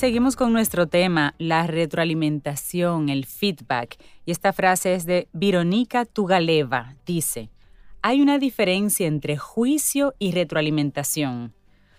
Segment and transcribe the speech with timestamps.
[0.00, 3.98] Seguimos con nuestro tema, la retroalimentación, el feedback.
[4.24, 6.96] Y esta frase es de Vironica Tugaleva.
[7.04, 7.50] Dice,
[8.00, 11.52] hay una diferencia entre juicio y retroalimentación.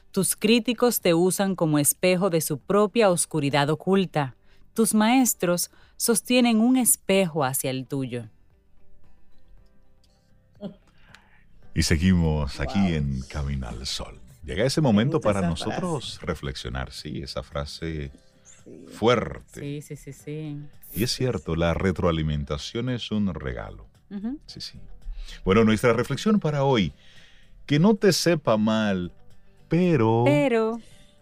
[0.10, 4.36] Tus críticos te usan como espejo de su propia oscuridad oculta.
[4.74, 8.30] Tus maestros sostienen un espejo hacia el tuyo.
[11.76, 14.21] Y seguimos aquí en Camino al Sol.
[14.44, 18.12] Llega ese momento para nosotros reflexionar, sí, esa frase
[18.92, 19.60] fuerte.
[19.60, 20.58] Sí, sí, sí, sí.
[20.94, 23.88] Y es cierto, la retroalimentación es un regalo.
[24.46, 24.80] Sí, sí.
[25.46, 26.94] Bueno, nuestra reflexión para hoy,
[27.66, 29.12] que no te sepa mal,
[29.70, 30.24] pero...
[30.26, 30.80] Pero...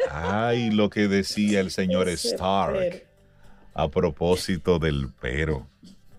[0.09, 3.05] Ay, lo que decía el señor Stark
[3.73, 5.67] a propósito del pero.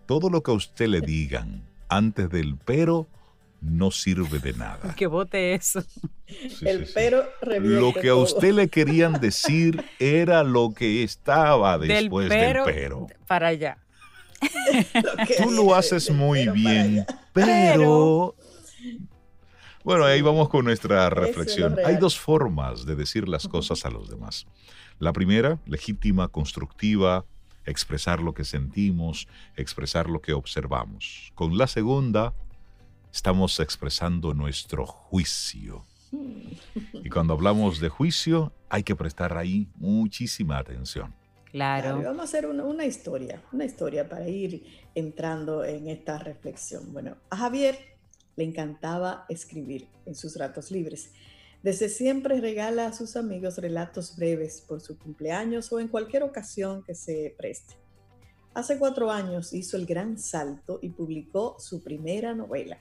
[0.07, 3.09] Todo lo que a usted le digan antes del pero
[3.61, 4.95] no sirve de nada.
[4.97, 5.83] Que vote eso.
[6.63, 7.25] el pero
[7.61, 13.07] Lo que a usted le querían decir era lo que estaba después del pero.
[13.27, 13.79] Para allá.
[15.43, 18.35] Tú lo haces muy bien, pero...
[19.83, 21.77] Bueno, ahí vamos con nuestra reflexión.
[21.85, 24.47] Hay dos formas de decir las cosas a los demás.
[24.99, 27.25] La primera, legítima, constructiva,
[27.65, 31.33] expresar lo que sentimos, expresar lo que observamos.
[31.35, 32.35] Con la segunda,
[33.13, 35.87] estamos expresando nuestro juicio.
[37.05, 41.15] Y cuando hablamos de juicio, hay que prestar ahí muchísima atención.
[41.51, 42.01] Claro.
[42.03, 46.93] vamos a hacer una, historia, una historia para ir entrando en esta reflexión.
[46.93, 47.77] Bueno, a Javier
[48.37, 51.11] le encantaba escribir en sus ratos libres.
[51.63, 56.85] Desde siempre regala a sus amigos relatos breves por su cumpleaños o en cualquier ocasión
[56.85, 57.75] que se preste.
[58.55, 62.79] Hace cuatro años hizo el gran salto y publicó su primera novela,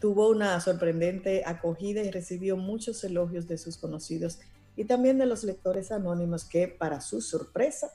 [0.00, 4.40] Tuvo una sorprendente acogida y recibió muchos elogios de sus conocidos
[4.74, 7.90] y también de los lectores anónimos que, para su sorpresa,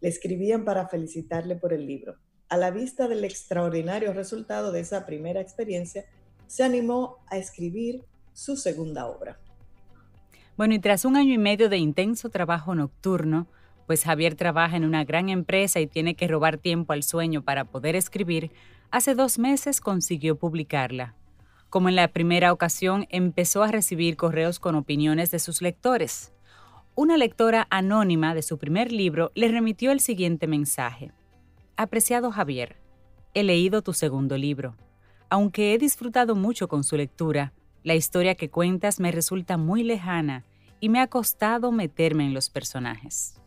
[0.00, 2.16] le escribían para felicitarle por el libro.
[2.48, 6.04] A la vista del extraordinario resultado de esa primera experiencia,
[6.46, 9.38] se animó a escribir su segunda obra.
[10.56, 13.46] Bueno, y tras un año y medio de intenso trabajo nocturno,
[13.86, 17.64] pues Javier trabaja en una gran empresa y tiene que robar tiempo al sueño para
[17.64, 18.50] poder escribir,
[18.90, 21.14] hace dos meses consiguió publicarla.
[21.74, 26.32] Como en la primera ocasión, empezó a recibir correos con opiniones de sus lectores.
[26.94, 31.10] Una lectora anónima de su primer libro le remitió el siguiente mensaje.
[31.76, 32.76] Apreciado Javier,
[33.34, 34.76] he leído tu segundo libro.
[35.28, 37.52] Aunque he disfrutado mucho con su lectura,
[37.82, 40.44] la historia que cuentas me resulta muy lejana
[40.78, 43.40] y me ha costado meterme en los personajes.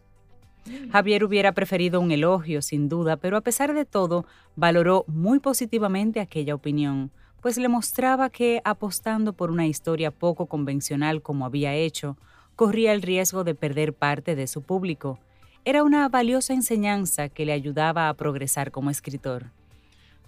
[0.91, 4.25] Javier hubiera preferido un elogio, sin duda, pero a pesar de todo,
[4.57, 7.09] valoró muy positivamente aquella opinión,
[7.41, 12.17] pues le mostraba que, apostando por una historia poco convencional como había hecho,
[12.55, 15.19] corría el riesgo de perder parte de su público.
[15.63, 19.51] Era una valiosa enseñanza que le ayudaba a progresar como escritor.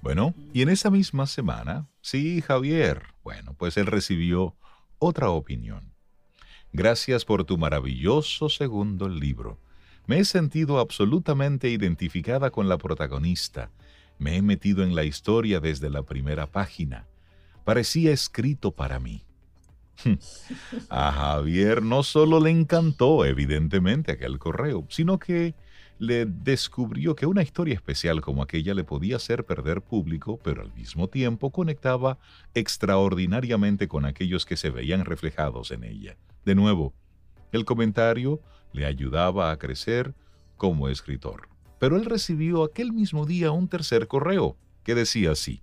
[0.01, 4.55] Bueno, y en esa misma semana, sí, Javier, bueno, pues él recibió
[4.97, 5.93] otra opinión.
[6.71, 9.59] Gracias por tu maravilloso segundo libro.
[10.05, 13.71] Me he sentido absolutamente identificada con la protagonista
[14.19, 17.07] me he metido en la historia desde la primera página.
[17.63, 19.23] Parecía escrito para mí.
[20.89, 25.55] A Javier no solo le encantó, evidentemente, aquel correo, sino que
[25.99, 30.73] le descubrió que una historia especial como aquella le podía hacer perder público, pero al
[30.73, 32.17] mismo tiempo conectaba
[32.53, 36.15] extraordinariamente con aquellos que se veían reflejados en ella.
[36.45, 36.93] De nuevo,
[37.51, 38.41] el comentario
[38.71, 40.13] le ayudaba a crecer
[40.55, 41.48] como escritor.
[41.79, 45.61] Pero él recibió aquel mismo día un tercer correo que decía así,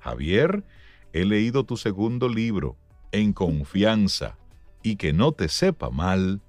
[0.00, 0.64] Javier,
[1.12, 2.76] he leído tu segundo libro,
[3.12, 4.36] en confianza,
[4.82, 6.40] y que no te sepa mal,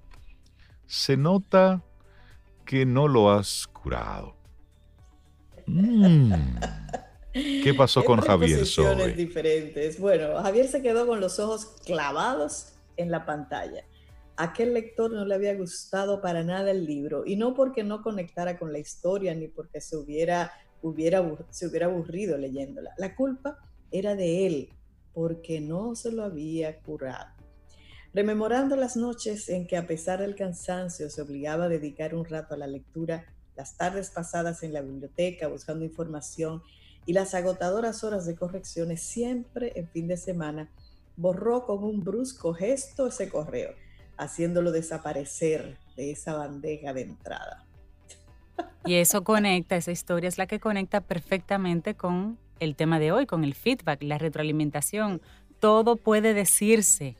[0.88, 1.84] se nota
[2.66, 4.36] que no lo has curado.
[5.68, 6.34] Mm.
[7.34, 9.14] ¿Qué pasó con Javier Sobe?
[9.14, 10.00] diferentes.
[10.00, 13.84] Bueno, Javier se quedó con los ojos clavados en la pantalla
[14.38, 18.58] aquel lector no le había gustado para nada el libro, y no porque no conectara
[18.58, 20.52] con la historia ni porque se hubiera,
[20.82, 22.92] hubiera, se hubiera aburrido leyéndola.
[22.98, 23.60] La culpa
[23.92, 24.70] era de él,
[25.14, 27.34] porque no se lo había curado.
[28.14, 32.54] Rememorando las noches en que a pesar del cansancio se obligaba a dedicar un rato
[32.54, 33.26] a la lectura,
[33.58, 36.62] las tardes pasadas en la biblioteca buscando información
[37.06, 40.70] y las agotadoras horas de correcciones siempre en fin de semana,
[41.18, 43.74] borró con un brusco gesto ese correo,
[44.18, 47.66] haciéndolo desaparecer de esa bandeja de entrada.
[48.86, 53.26] Y eso conecta, esa historia es la que conecta perfectamente con el tema de hoy,
[53.26, 55.22] con el feedback, la retroalimentación.
[55.60, 57.16] Todo puede decirse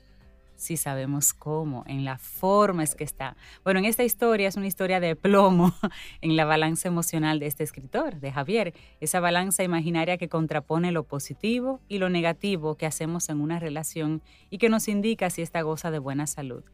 [0.56, 3.36] si sabemos cómo, en la forma es que está.
[3.62, 5.74] Bueno, en esta historia es una historia de plomo
[6.20, 11.04] en la balanza emocional de este escritor, de Javier, esa balanza imaginaria que contrapone lo
[11.04, 15.62] positivo y lo negativo que hacemos en una relación y que nos indica si esta
[15.62, 16.64] goza de buena salud.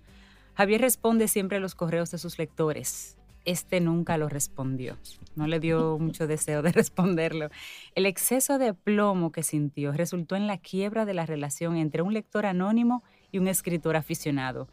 [0.54, 3.16] Javier responde siempre a los correos de sus lectores.
[3.44, 4.96] Este nunca lo respondió.
[5.34, 7.48] No le dio mucho deseo de responderlo.
[7.94, 12.14] El exceso de plomo que sintió resultó en la quiebra de la relación entre un
[12.14, 14.68] lector anónimo y un escritor aficionado.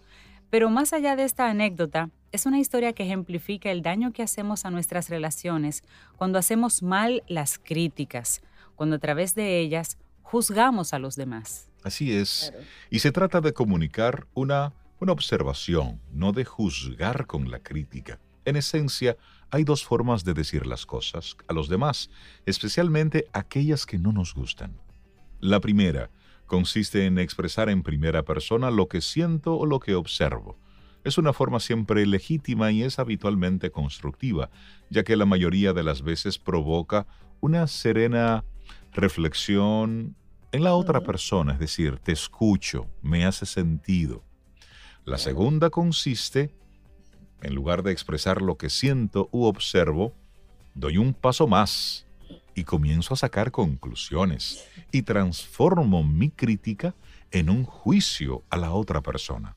[0.50, 4.66] Pero más allá de esta anécdota, es una historia que ejemplifica el daño que hacemos
[4.66, 5.84] a nuestras relaciones
[6.18, 8.42] cuando hacemos mal las críticas,
[8.76, 11.70] cuando a través de ellas juzgamos a los demás.
[11.84, 12.54] Así es.
[12.90, 18.20] Y se trata de comunicar una, una observación, no de juzgar con la crítica.
[18.46, 19.18] En esencia,
[19.50, 22.10] hay dos formas de decir las cosas a los demás,
[22.46, 24.80] especialmente aquellas que no nos gustan.
[25.40, 26.10] La primera
[26.48, 30.58] consiste en expresar en primera persona lo que siento o lo que observo.
[31.06, 34.50] Es una forma siempre legítima y es habitualmente constructiva,
[34.90, 37.08] ya que la mayoría de las veces provoca
[37.40, 38.44] una serena
[38.92, 40.16] reflexión
[40.52, 44.24] en la otra persona, es decir, te escucho, me hace sentido.
[45.06, 46.54] La segunda consiste,
[47.42, 50.14] en lugar de expresar lo que siento u observo,
[50.76, 52.06] doy un paso más
[52.56, 56.96] y comienzo a sacar conclusiones y transformo mi crítica
[57.32, 59.56] en un juicio a la otra persona.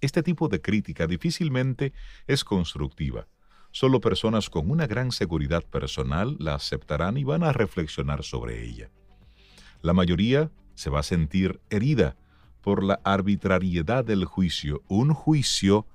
[0.00, 1.92] Este tipo de crítica difícilmente
[2.26, 3.28] es constructiva.
[3.70, 8.90] Solo personas con una gran seguridad personal la aceptarán y van a reflexionar sobre ella.
[9.80, 12.16] La mayoría se va a sentir herida
[12.62, 15.86] por la arbitrariedad del juicio, un juicio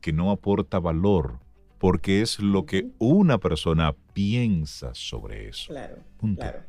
[0.00, 1.38] que no aporta valor,
[1.78, 5.68] porque es lo que una persona piensa sobre eso.
[5.68, 5.96] Claro,
[6.36, 6.60] claro.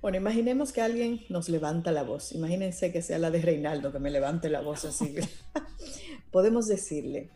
[0.00, 2.32] Bueno, imaginemos que alguien nos levanta la voz.
[2.32, 5.16] Imagínense que sea la de Reinaldo que me levante la voz así.
[6.30, 7.30] Podemos decirle,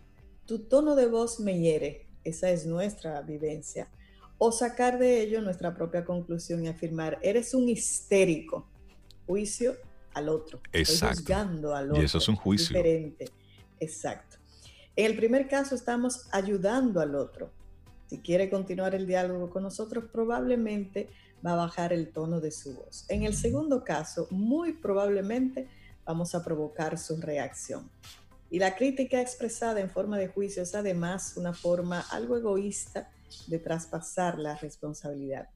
[0.47, 2.07] tu tono de voz me hiere.
[2.25, 3.89] Esa es nuestra vivencia.
[4.39, 8.69] O sacar de ello nuestra propia conclusión y afirmar, eres un histérico.
[9.27, 9.77] Juicio
[10.15, 10.61] al otro.
[10.73, 11.17] Exacto.
[11.17, 12.03] juzgando al otro.
[12.03, 12.77] Y eso es un juicio.
[12.77, 13.27] Diferente.
[13.81, 14.37] Exacto.
[14.95, 17.51] En el primer caso estamos ayudando al otro.
[18.09, 21.09] Si quiere continuar el diálogo con nosotros, probablemente
[21.45, 23.07] va a bajar el tono de su voz.
[23.09, 25.69] En el segundo caso, muy probablemente
[26.05, 27.91] vamos a provocar su reacción.
[28.51, 33.11] Y la crítica expresada en forma de juicio es además una forma algo egoísta
[33.47, 35.49] de traspasar la responsabilidad.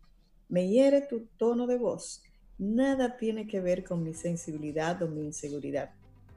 [0.48, 2.22] Me hiere tu tono de voz.
[2.58, 5.90] Nada tiene que ver con mi sensibilidad o mi inseguridad.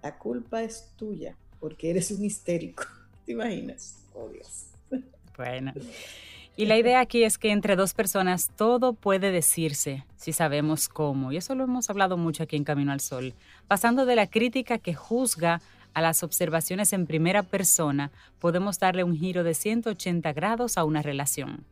[0.03, 2.83] La culpa es tuya porque eres un histérico.
[3.25, 3.97] ¿Te imaginas?
[4.13, 4.67] Oh Dios.
[5.37, 5.73] Bueno.
[6.57, 11.31] Y la idea aquí es que entre dos personas todo puede decirse si sabemos cómo.
[11.31, 13.33] Y eso lo hemos hablado mucho aquí en Camino al Sol.
[13.69, 15.61] Pasando de la crítica que juzga
[15.93, 21.01] a las observaciones en primera persona, podemos darle un giro de 180 grados a una
[21.01, 21.63] relación.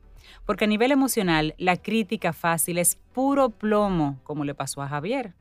[0.46, 5.34] Porque a nivel emocional, la crítica fácil es puro plomo, como le pasó a Javier,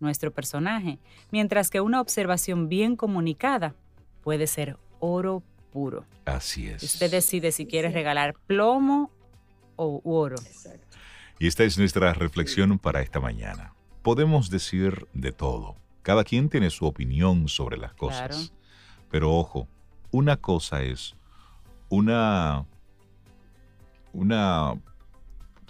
[0.00, 0.98] nuestro personaje,
[1.30, 3.74] mientras que una observación bien comunicada
[4.22, 6.04] puede ser oro puro.
[6.24, 6.82] Así es.
[6.82, 9.10] Usted decide si quiere regalar plomo
[9.76, 10.36] o oro.
[10.36, 10.96] Exacto.
[11.38, 13.74] Y esta es nuestra reflexión para esta mañana.
[14.02, 15.76] Podemos decir de todo.
[16.02, 18.52] Cada quien tiene su opinión sobre las cosas.
[19.10, 19.68] Pero ojo,
[20.10, 21.16] una cosa es
[21.88, 22.66] una,
[24.14, 24.80] una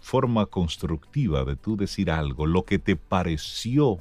[0.00, 3.98] forma constructiva de tú decir algo, lo que te pareció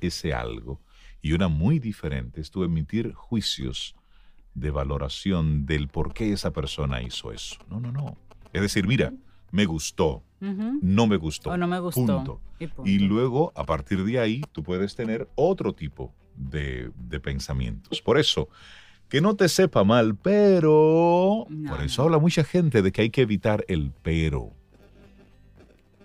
[0.00, 0.80] ese algo.
[1.22, 3.96] Y una muy diferente es tú emitir juicios
[4.54, 7.56] de valoración del por qué esa persona hizo eso.
[7.70, 8.16] No, no, no.
[8.52, 9.12] Es decir, mira,
[9.50, 11.50] me gustó, no me gustó.
[11.50, 12.06] O no me gustó.
[12.06, 12.40] Punto.
[12.84, 16.90] Y, luego, a partir de ahí, tú puedes tener otro tipo de,
[17.22, 18.00] pensamientos.
[18.02, 18.48] Por eso,
[19.08, 21.46] que no te sepa mal, pero...
[21.68, 24.52] por eso habla mucha gente de que hay que evitar el pero.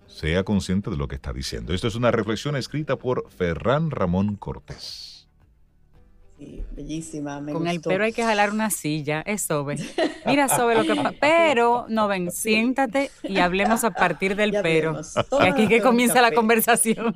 [0.08, 1.74] Sea consciente de lo que está diciendo.
[1.74, 5.28] Esto es una reflexión escrita por Ferran Ramón Cortés.
[6.76, 9.78] bellísima, me Con el pero hay que jalar una silla, es Sobe.
[10.28, 11.14] Mira, Sobe, lo que pasa.
[11.20, 15.02] Pero, no ven, siéntate y hablemos a partir del pero.
[15.42, 17.16] Y aquí que comienza la conversación.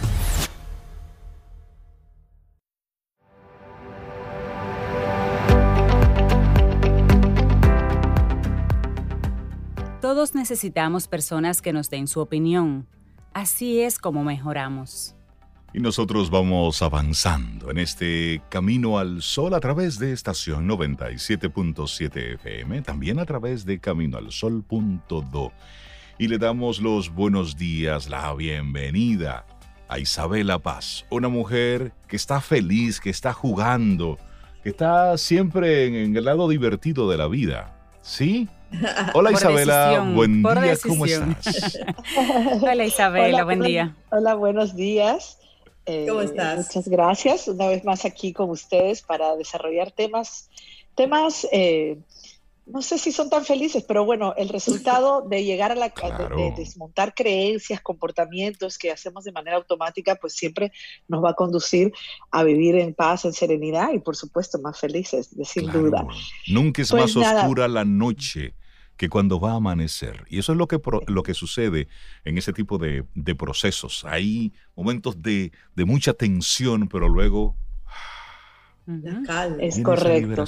[10.11, 12.85] Todos necesitamos personas que nos den su opinión.
[13.33, 15.15] Así es como mejoramos.
[15.73, 22.81] Y nosotros vamos avanzando en este camino al sol a través de estación 97.7 FM,
[22.81, 25.53] también a través de caminoalsol.do.
[26.17, 29.45] Y le damos los buenos días, la bienvenida
[29.87, 34.17] a Isabela Paz, una mujer que está feliz, que está jugando,
[34.61, 37.77] que está siempre en, el lado divertido de la vida.
[38.01, 38.49] ¿Sí?
[39.13, 41.79] Hola Isabela, buen día, ¿cómo estás?
[42.61, 43.95] Hola Isabela, buen día.
[44.09, 45.37] Hola, buenos días.
[45.85, 46.67] Eh, ¿Cómo estás?
[46.67, 47.47] Muchas gracias.
[47.47, 50.49] Una vez más aquí con ustedes para desarrollar temas,
[50.95, 51.97] temas, eh,
[52.67, 56.53] no sé si son tan felices, pero bueno, el resultado de llegar a la, de,
[56.55, 60.71] desmontar creencias, comportamientos que hacemos de manera automática, pues siempre
[61.07, 61.91] nos va a conducir
[62.29, 66.05] a vivir en paz, en serenidad y por supuesto más felices, de sin duda.
[66.47, 68.53] Nunca es pues más oscura la noche
[69.01, 70.25] que cuando va a amanecer.
[70.29, 71.87] Y eso es lo que, lo que sucede
[72.23, 73.03] en ese tipo de,
[73.35, 74.05] procesos.
[74.05, 77.55] Hay momentos de, mucha tensión, pero luego...
[79.59, 80.45] Es correcto,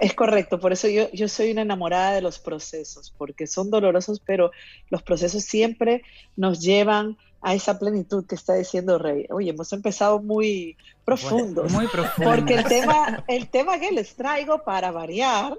[0.00, 4.18] es correcto, por eso yo, yo soy una enamorada de los procesos, porque son dolorosos,
[4.20, 4.50] pero
[4.88, 6.02] los procesos siempre
[6.36, 9.26] nos llevan a esa plenitud que está diciendo Rey.
[9.28, 11.70] Oye, hemos empezado muy profundos.
[11.70, 12.30] muy profundo.
[12.30, 15.58] Porque el tema, el tema que les traigo para variar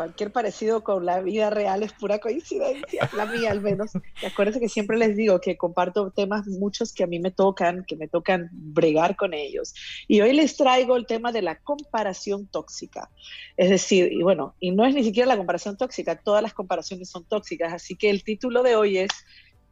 [0.00, 3.90] cualquier parecido con la vida real es pura coincidencia, la mía al menos.
[4.22, 7.84] Y acuérdense que siempre les digo que comparto temas muchos que a mí me tocan,
[7.84, 9.74] que me tocan bregar con ellos.
[10.08, 13.10] Y hoy les traigo el tema de la comparación tóxica.
[13.58, 17.10] Es decir, y bueno, y no es ni siquiera la comparación tóxica, todas las comparaciones
[17.10, 19.10] son tóxicas, así que el título de hoy es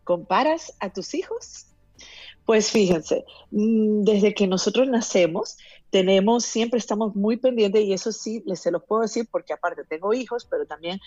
[0.05, 1.68] ¿Comparas a tus hijos?
[2.49, 5.59] Pues fíjense, mm, desde que nosotros nacemos,
[5.91, 9.85] tenemos, siempre estamos muy pendientes y eso sí, les se los puedo decir porque aparte
[9.85, 10.99] tengo hijos, pero también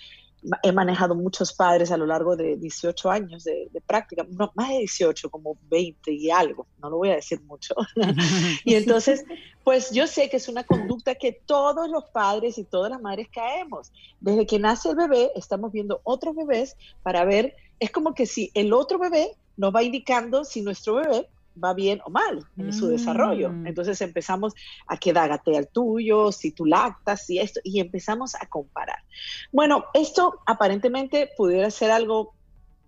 [0.62, 4.77] he manejado muchos padres a lo largo de 18 años de, práctica, no, más de
[4.77, 7.74] 18, como 20 y algo, no lo voy a decir mucho.
[8.63, 9.25] y entonces,
[9.63, 13.29] pues yo sé que es una conducta que todos los padres y todas las madres
[13.33, 13.91] caemos.
[14.19, 18.51] Desde que nace el bebé, estamos viendo otros bebés para ver, es como que si
[18.53, 21.27] el otro bebé nos va indicando si nuestro bebé
[21.62, 23.50] va bien o mal en su desarrollo.
[23.50, 23.67] Mm.
[23.67, 24.53] Entonces empezamos
[24.88, 29.00] a que dágate al tuyo, si tú lactas, y esto, y empezamos a comparar.
[29.51, 32.34] Bueno, esto aparentemente pudiera ser algo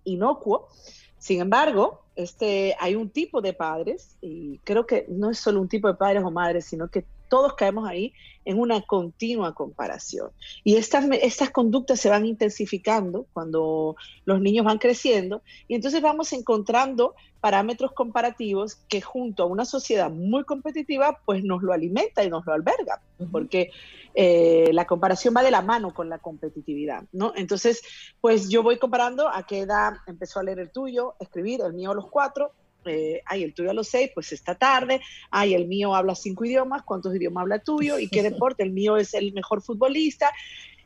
[0.05, 0.69] inocuo,
[1.17, 5.69] sin embargo, este, hay un tipo de padres, y creo que no es solo un
[5.69, 8.13] tipo de padres o madres, sino que todos caemos ahí
[8.45, 10.29] en una continua comparación.
[10.63, 16.31] Y estas, estas conductas se van intensificando cuando los niños van creciendo y entonces vamos
[16.31, 22.29] encontrando parámetros comparativos que junto a una sociedad muy competitiva pues nos lo alimenta y
[22.29, 23.71] nos lo alberga, porque
[24.13, 27.33] eh, la comparación va de la mano con la competitividad, ¿no?
[27.35, 27.81] Entonces,
[28.21, 31.89] pues yo voy comparando a qué edad empezó a leer el tuyo, escribir, el mío
[31.89, 32.51] a los cuatro,
[32.85, 36.45] eh, ay, el tuyo a los seis, pues esta tarde, ay, el mío habla cinco
[36.45, 37.99] idiomas, ¿cuántos idiomas habla tuyo?
[37.99, 38.63] ¿Y qué deporte?
[38.63, 40.31] El mío es el mejor futbolista.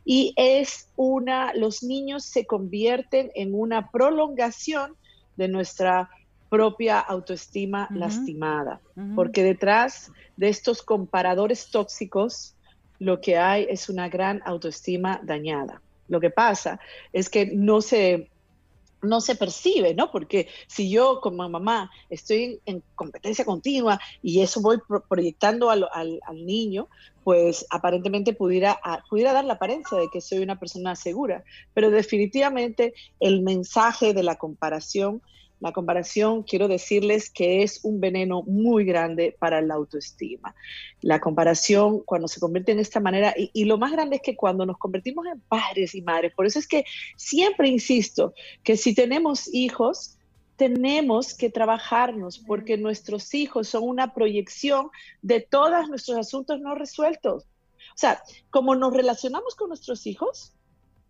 [0.04, 4.94] Y es una, los niños se convierten en una prolongación
[5.36, 6.08] de nuestra
[6.48, 8.80] propia autoestima lastimada,
[9.14, 12.54] porque detrás de estos comparadores tóxicos,
[12.98, 15.82] lo que hay es una gran autoestima dañada.
[16.08, 16.80] Lo que pasa
[17.12, 18.30] es que no se
[19.02, 20.10] no se percibe, ¿no?
[20.10, 24.78] Porque si yo como mamá estoy en, competencia continua y eso voy
[25.08, 25.88] proyectando al,
[26.32, 26.88] niño,
[27.24, 32.94] pues aparentemente pudiera, pudiera dar la apariencia de que soy una persona segura, pero definitivamente
[33.20, 35.22] el mensaje de la comparación
[35.60, 40.54] la comparación, quiero decirles que es un veneno muy grande para la autoestima.
[41.00, 44.64] La comparación, cuando se convierte en esta manera, y, lo más grande es que cuando
[44.66, 46.84] nos convertimos en padres y madres, por eso es que
[47.16, 50.16] siempre insisto que si tenemos hijos,
[50.56, 54.90] tenemos que trabajarnos porque nuestros hijos son una proyección
[55.22, 57.44] de todos nuestros asuntos no resueltos.
[57.44, 60.52] O sea, como nos relacionamos con nuestros hijos,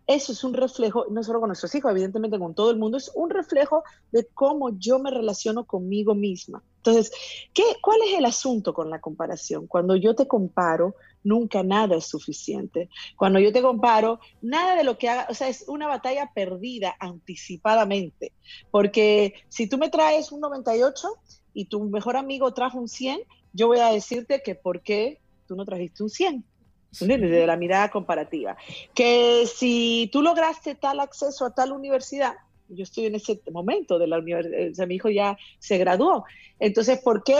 [0.08, 3.12] eso es un reflejo, no solo con nuestros hijos, evidentemente con todo el mundo, es
[3.14, 6.62] un reflejo de cómo yo me relaciono conmigo misma.
[6.78, 7.12] Entonces,
[7.52, 9.66] ¿qué, ¿cuál es el asunto con la comparación?
[9.66, 12.88] Cuando yo te comparo, nunca nada es suficiente.
[13.16, 16.96] Cuando yo te comparo, nada de lo que haga, o sea, es una batalla perdida
[16.98, 18.32] anticipadamente.
[18.70, 21.06] Porque si tú me traes un 98
[21.52, 23.20] y tu mejor amigo trajo un 100,
[23.52, 26.44] yo voy a decirte que por qué tú no trajiste un 100.
[26.90, 28.56] Desde la mirada comparativa.
[28.94, 32.34] Que si tú lograste tal acceso a tal universidad,
[32.68, 36.24] yo estoy en ese momento de la universidad, o sea, mi hijo ya se graduó.
[36.58, 37.36] Entonces, ¿por qué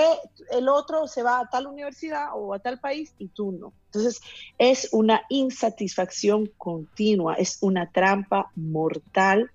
[0.52, 3.72] el otro se va a tal universidad o a tal país y tú no?
[3.86, 4.20] Entonces,
[4.58, 9.50] es una insatisfacción continua, es una trampa mortal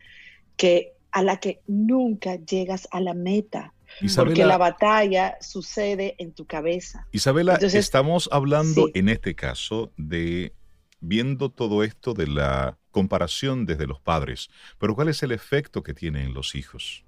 [0.57, 3.73] que a la que nunca llegas a la meta
[4.15, 7.07] porque la batalla sucede en tu cabeza.
[7.11, 10.53] Isabela, estamos hablando en este caso de
[10.99, 15.93] viendo todo esto de la comparación desde los padres, pero ¿cuál es el efecto que
[15.93, 17.03] tienen los hijos?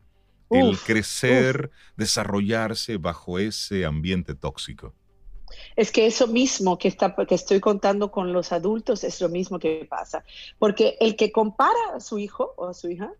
[0.51, 4.93] el crecer, desarrollarse bajo ese ambiente tóxico.
[5.75, 9.59] Es que eso mismo que, está, que estoy contando con los adultos es lo mismo
[9.59, 10.23] que pasa.
[10.59, 13.11] Porque el que compara a su hijo o a su hija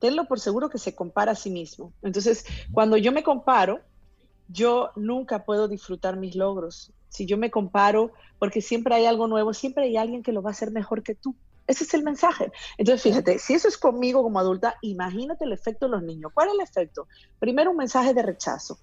[0.00, 1.92] tenlo por seguro que se compara a sí mismo.
[2.02, 3.80] Entonces, cuando yo me comparo,
[4.48, 6.92] yo nunca puedo disfrutar mis logros.
[7.08, 10.50] Si yo me comparo, porque siempre hay algo nuevo, siempre hay alguien que lo va
[10.50, 11.36] a hacer mejor que tú.
[11.66, 12.50] Ese es el mensaje.
[12.78, 16.32] Entonces, fíjate, si eso es conmigo como adulta, imagínate el efecto de los niños.
[16.34, 17.06] ¿Cuál es el efecto?
[17.38, 18.78] Primero, un mensaje de rechazo.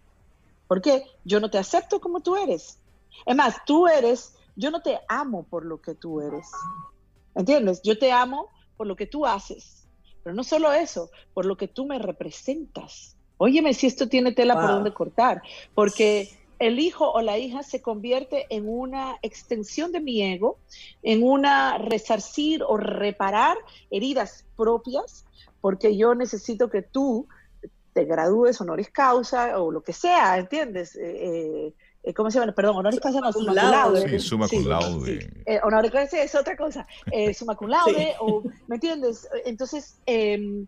[0.68, 1.04] ¿Por qué?
[1.26, 2.80] Yo no te acepto como tú eres.
[3.26, 6.48] Es más, tú eres, yo no te amo por lo que tú eres.
[7.36, 7.82] ¿Entiendes?
[7.84, 9.77] Yo te amo por lo que tú haces.
[10.28, 13.16] Pero no solo eso, por lo que tú me representas.
[13.38, 15.42] Óyeme si esto tiene tela por donde cortar,
[15.74, 20.58] porque el hijo o la hija se convierte en una extensión de mi ego,
[21.02, 23.56] en una resarcir o reparar
[23.90, 25.24] heridas propias,
[25.62, 27.30] porque yo necesito que tú
[27.94, 30.94] te gradúes honoris causa o lo que sea, ¿entiendes?
[30.98, 31.74] Eh, eh,
[32.14, 32.52] ¿cómo se llama?
[32.54, 34.10] Perdón, honoris causa no, summa cum laude.
[34.10, 35.22] Sí, summa cum laude.
[35.22, 39.28] Sí, eh, honoris causa es otra cosa, eh, summa cum laude, o, ¿me entiendes?
[39.46, 40.66] Entonces, em,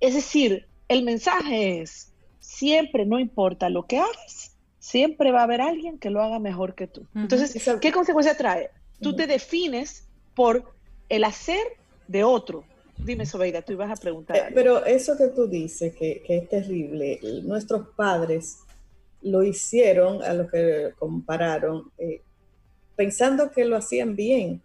[0.00, 5.60] es decir, el mensaje es, siempre, no importa lo que hagas, siempre va a haber
[5.60, 7.06] alguien que lo haga mejor que tú.
[7.14, 8.70] Entonces, ¿qué consecuencia trae?
[9.00, 10.72] Tú te defines por
[11.08, 12.64] el hacer de otro.
[12.96, 14.50] Dime, Sobeida, tú ibas a preguntar.
[14.54, 18.58] pero eso que tú dices, que, que es terrible, nuestros padres
[19.22, 22.22] lo hicieron, a lo que compararon, eh,
[22.96, 24.62] pensando que lo hacían bien,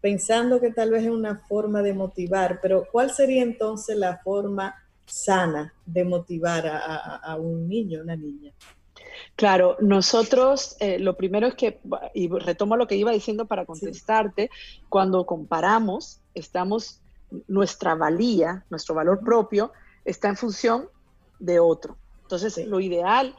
[0.00, 4.74] pensando que tal vez es una forma de motivar, pero ¿cuál sería entonces la forma
[5.04, 8.52] sana de motivar a, un niño, una niña?
[9.34, 11.80] Claro, nosotros eh, lo primero es que,
[12.14, 14.50] y retomo lo que iba diciendo para contestarte,
[14.88, 17.00] cuando comparamos, estamos,
[17.48, 19.72] nuestra valía, nuestro valor propio,
[20.04, 20.88] está en función
[21.38, 21.96] de otro.
[22.22, 23.34] Entonces, lo ideal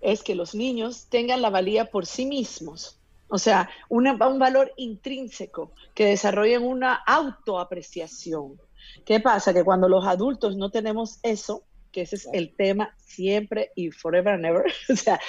[0.00, 5.72] es que los niños tengan la valía por sí mismos, o sea, un valor intrínseco,
[5.94, 8.58] que desarrollen una autoapreciación.
[9.04, 9.52] ¿Qué pasa?
[9.52, 14.34] Que cuando los adultos no tenemos eso, que ese es el tema siempre y forever
[14.34, 15.20] and ever, o sea,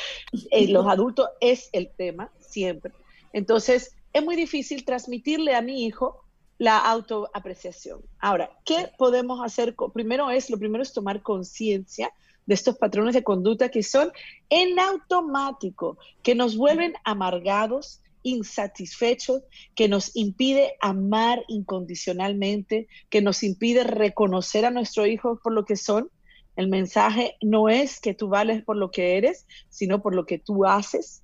[0.52, 2.94] eh, los adultos es el tema siempre.
[3.34, 6.24] Entonces, es muy difícil transmitirle a mi hijo
[6.58, 8.02] la autoapreciación.
[8.20, 9.76] Ahora, ¿qué podemos hacer?
[9.94, 12.12] Primero es, lo primero es tomar conciencia
[12.50, 14.12] de estos patrones de conducta que son
[14.50, 19.44] en automático, que nos vuelven amargados, insatisfechos,
[19.76, 25.76] que nos impide amar incondicionalmente, que nos impide reconocer a nuestro hijo por lo que
[25.76, 26.10] son.
[26.56, 30.40] El mensaje no es que tú vales por lo que eres, sino por lo que
[30.40, 31.22] tú haces.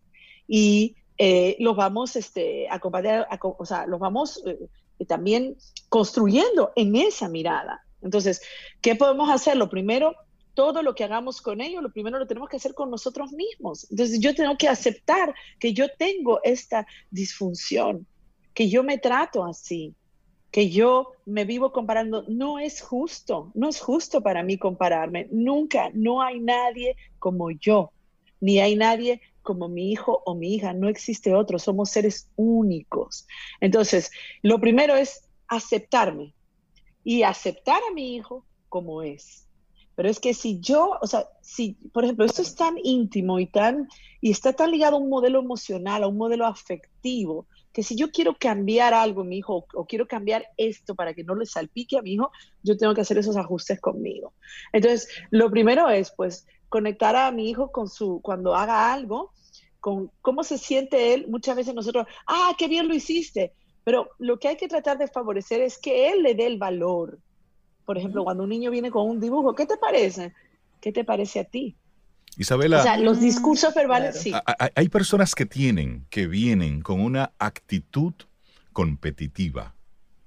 [0.47, 5.57] Y eh, los vamos este, a acompañar, o sea, los vamos eh, también
[5.89, 7.83] construyendo en esa mirada.
[8.03, 8.43] Entonces,
[8.81, 9.57] ¿qué podemos hacer?
[9.57, 10.15] Lo primero,
[10.55, 13.85] todo lo que hagamos con ellos, lo primero lo tenemos que hacer con nosotros mismos.
[13.91, 18.07] Entonces yo tengo que aceptar que yo tengo esta disfunción,
[18.53, 19.93] que yo me trato así,
[20.49, 22.23] que yo me vivo comparando.
[22.29, 25.27] No es justo, no es justo para mí compararme.
[25.31, 27.91] Nunca, no hay nadie como yo,
[28.39, 33.27] ni hay nadie como mi hijo o mi hija, no existe otro, somos seres únicos.
[33.59, 34.09] Entonces,
[34.41, 36.33] lo primero es aceptarme
[37.03, 39.44] y aceptar a mi hijo como es
[39.95, 43.47] pero es que si yo, o sea, si, por ejemplo, esto es tan íntimo y
[43.47, 43.87] tan,
[44.21, 48.11] y está tan ligado a un modelo emocional, a un modelo afectivo, que si yo
[48.11, 52.01] quiero cambiar algo mi hijo o, quiero cambiar esto para que no le salpique a
[52.01, 52.31] mi hijo,
[52.63, 54.33] yo tengo que hacer esos ajustes conmigo.
[54.71, 59.31] Entonces, lo primero es, pues, conectar a mi hijo con su, cuando haga algo,
[59.79, 61.27] con cómo se siente él.
[61.29, 63.53] Muchas veces nosotros, ah, qué bien lo hiciste
[63.83, 67.19] Pero lo que hay que tratar de favorecer es que él le dé el valor.
[67.85, 70.33] Por ejemplo, cuando un niño viene con un dibujo, ¿qué te parece?
[70.81, 71.75] ¿Qué te parece a ti?
[72.37, 72.79] Isabela.
[72.79, 74.33] O sea, los discursos verbales, sí.
[74.75, 78.13] Hay personas que tienen, que vienen con una actitud
[78.73, 79.75] competitiva.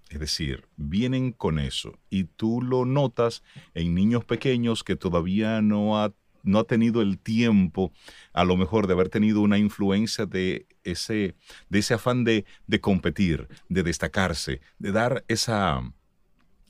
[0.09, 3.43] Es decir, vienen con eso y tú lo notas
[3.75, 7.93] en niños pequeños que todavía no ha, no ha tenido el tiempo,
[8.33, 11.35] a lo mejor de haber tenido una influencia de ese,
[11.69, 15.83] de ese afán de, de competir, de destacarse, de dar esa,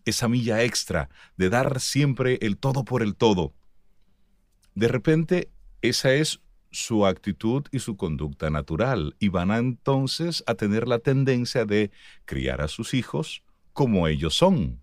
[0.09, 3.55] esa milla extra, de dar siempre el todo por el todo.
[4.75, 5.51] De repente,
[5.83, 6.41] esa es
[6.71, 11.91] su actitud y su conducta natural y van a entonces a tener la tendencia de
[12.25, 13.43] criar a sus hijos
[13.73, 14.81] como ellos son.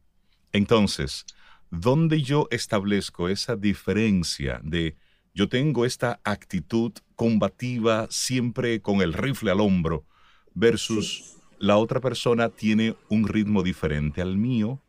[0.52, 1.26] Entonces,
[1.70, 4.96] ¿dónde yo establezco esa diferencia de
[5.34, 10.06] yo tengo esta actitud combativa siempre con el rifle al hombro
[10.54, 14.82] versus la otra persona tiene un ritmo diferente al mío,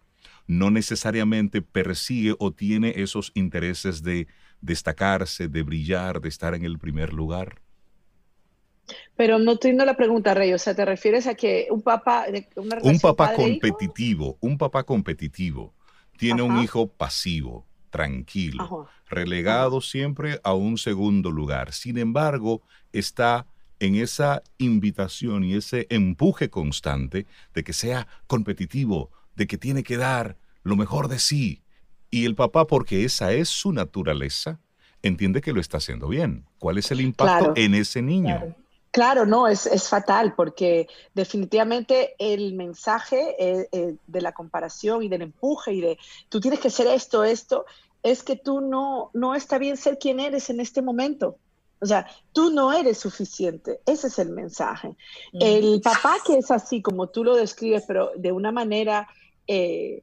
[0.46, 4.26] no necesariamente persigue o tiene esos intereses de
[4.60, 7.60] destacarse, de brillar, de estar en el primer lugar?
[9.16, 10.52] Pero no entiendo la pregunta, Rey.
[10.52, 12.26] O sea, ¿te refieres a que un papá...
[12.82, 15.74] un papá competitivo, un papá competitivo
[16.16, 21.72] tiene un hijo pasivo, tranquilo, relegado siempre a un segundo lugar.
[21.72, 23.46] Sin embargo, está
[23.78, 29.96] en esa invitación y ese empuje constante de que sea competitivo, de que tiene que
[29.96, 31.62] dar lo mejor de sí,
[32.10, 34.60] y el papá, porque esa es su naturaleza,
[35.02, 36.46] entiende que lo está haciendo bien.
[36.58, 38.54] ¿Cuál es el impacto en ese niño?
[38.90, 39.26] Claro.
[39.26, 45.74] no, es, fatal porque definitivamente el mensaje eh, eh, de la comparación y del empuje
[45.74, 45.98] y de
[46.30, 47.66] tú tienes que ser esto, esto,
[48.02, 51.38] es que tú no, no está bien ser quien eres en este momento.
[51.80, 53.80] O sea, tú no eres suficiente.
[53.84, 54.96] Ese es el mensaje.
[55.34, 59.08] El papá que es así, como tú lo describes, pero de una manera
[59.46, 60.02] eh,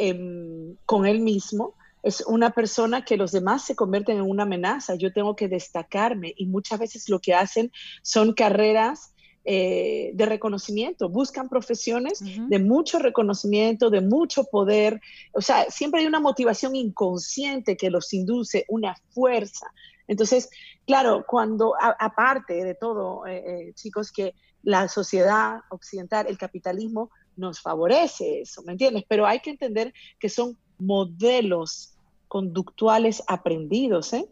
[0.00, 1.74] Em, con él mismo,
[2.04, 4.94] es una persona que los demás se convierten en una amenaza.
[4.94, 7.72] Yo tengo que destacarme y muchas veces lo que hacen
[8.02, 9.12] son carreras
[9.44, 15.00] eh, de reconocimiento, buscan profesiones de mucho reconocimiento, de mucho poder.
[15.32, 19.66] O sea, siempre hay una motivación inconsciente que los induce, una fuerza.
[20.06, 20.48] Entonces,
[20.86, 27.60] claro, cuando aparte de todo, eh, eh, chicos, que la sociedad occidental, el capitalismo, nos
[27.60, 29.04] favorece eso, ¿me entiendes?
[29.08, 31.94] Pero hay que entender que son modelos
[32.28, 34.28] conductuales aprendidos, ¿eh?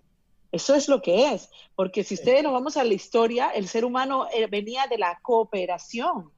[0.52, 3.84] Eso es lo que es, porque si ustedes nos vamos a la historia, el ser
[3.84, 6.30] humano eh, venía de la cooperación.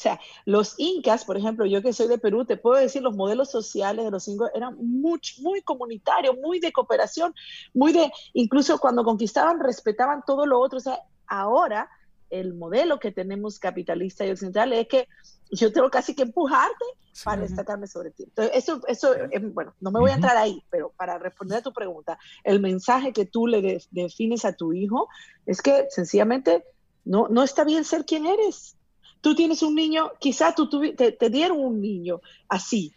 [0.00, 3.14] O sea, los incas, por ejemplo, yo que soy de Perú, te puedo decir, los
[3.14, 7.34] modelos sociales de los incas eran muy, muy comunitarios, muy de cooperación,
[7.74, 10.78] muy de, incluso cuando conquistaban, respetaban todo lo otro.
[10.78, 11.88] O sea, ahora
[12.30, 15.08] el modelo que tenemos capitalista y occidental es que
[15.50, 16.84] yo tengo casi que empujarte
[17.24, 18.24] para destacarme sobre ti.
[18.24, 19.14] Entonces, eso, eso
[19.52, 23.12] bueno, no me voy a entrar ahí, pero para responder a tu pregunta, el mensaje
[23.12, 25.08] que tú le defines a tu hijo
[25.46, 26.64] es que sencillamente
[27.04, 28.76] no, no está bien ser quien eres.
[29.20, 32.94] Tú tienes un niño, quizá tú, te, te, dieron un niño así,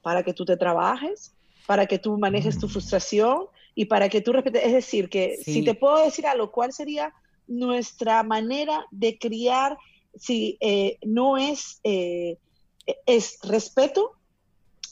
[0.00, 1.34] para que tú te trabajes,
[1.66, 2.70] para que tú manejes tu mm.
[2.70, 4.62] frustración y para que tú respetes.
[4.64, 7.12] Es decir, que si te puedo decir algo, ¿cuál sería
[7.46, 9.78] nuestra manera de criar
[10.18, 12.38] si eh, no es, eh,
[13.06, 14.12] es respeto,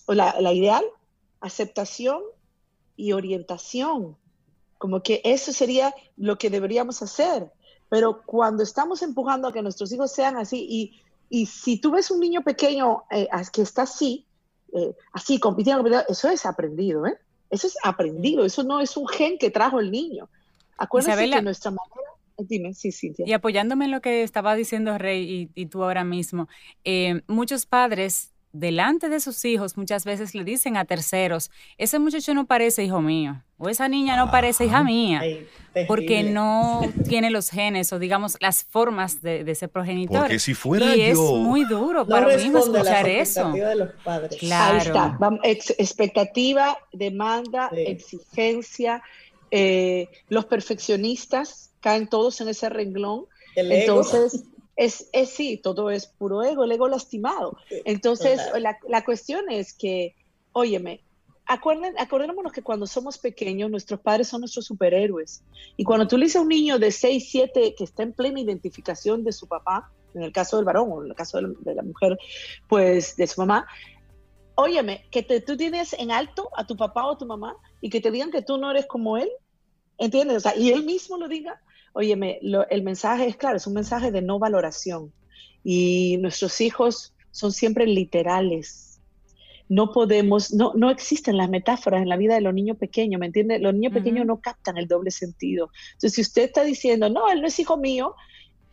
[0.06, 0.84] o la, ideal,
[1.40, 2.20] aceptación
[2.96, 4.16] y orientación.
[4.78, 7.50] Como que eso sería lo que deberíamos hacer.
[7.88, 12.10] Pero cuando estamos empujando a que nuestros hijos sean así, y, y si tú ves
[12.10, 14.26] un niño pequeño eh, que está así,
[15.12, 17.16] así, compitiendo, eso es aprendido, ¿eh?
[17.48, 20.28] Eso es aprendido, eso no es un gen que trajo el niño.
[20.76, 22.03] Acuérdense que nuestra manera
[22.36, 26.48] Dime, sí, Y apoyándome en lo que estaba diciendo Rey y, tú ahora mismo,
[26.84, 32.34] eh, muchos padres delante de sus hijos muchas veces le dicen a terceros, ese muchacho
[32.34, 35.22] no parece hijo mío, o esa niña no parece hija mía,
[35.88, 40.20] porque no tiene los genes o digamos las formas de, ese progenitor.
[40.20, 43.50] Porque si fuera y es muy duro para mí escuchar eso.
[43.50, 44.38] De los padres.
[44.38, 44.74] Claro.
[45.42, 49.02] Ahí está, expectativa, demanda, exigencia,
[49.50, 53.26] eh, los perfeccionistas caen todos en ese renglón.
[53.54, 54.44] Entonces,
[54.74, 57.58] es, es sí, todo es puro ego, el ego lastimado.
[57.84, 60.16] Entonces, la, la, cuestión es que,
[60.52, 61.02] óyeme,
[61.44, 65.44] acuerden, acordémonos que cuando somos pequeños, nuestros padres son nuestros superhéroes.
[65.76, 68.40] Y cuando tú le dices a un niño de 6, 7 que está en plena
[68.40, 71.82] identificación de su papá, en el caso del varón o en el caso de la,
[71.82, 72.16] mujer,
[72.66, 73.66] pues de su mamá,
[74.54, 78.00] óyeme, que tú tienes en alto a tu papá o a tu mamá y que
[78.00, 79.28] te digan que tú no eres como él,
[79.98, 80.38] ¿entiendes?
[80.38, 81.60] O sea, y él mismo lo diga,
[81.94, 85.12] Óyeme, el mensaje es claro, es un mensaje de no valoración.
[85.66, 89.00] y nuestros hijos son siempre literales.
[89.68, 93.26] No podemos, no, no existen las metáforas en la vida de los niños pequeños, ¿me
[93.26, 93.58] entiende?
[93.58, 95.70] Los niños pequeños no captan el doble sentido.
[95.92, 98.14] Entonces, si usted está diciendo, no, él no es hijo mío,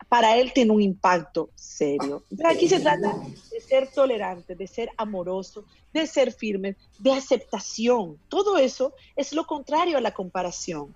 [0.10, 2.26] para él tiene un impacto serio.
[2.44, 3.16] aquí se trata
[3.52, 8.18] de ser tolerante, de ser amoroso, de ser firme, de aceptación.
[8.28, 10.94] Todo eso es lo contrario a la comparación.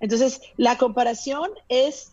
[0.00, 2.12] Entonces, la comparación es,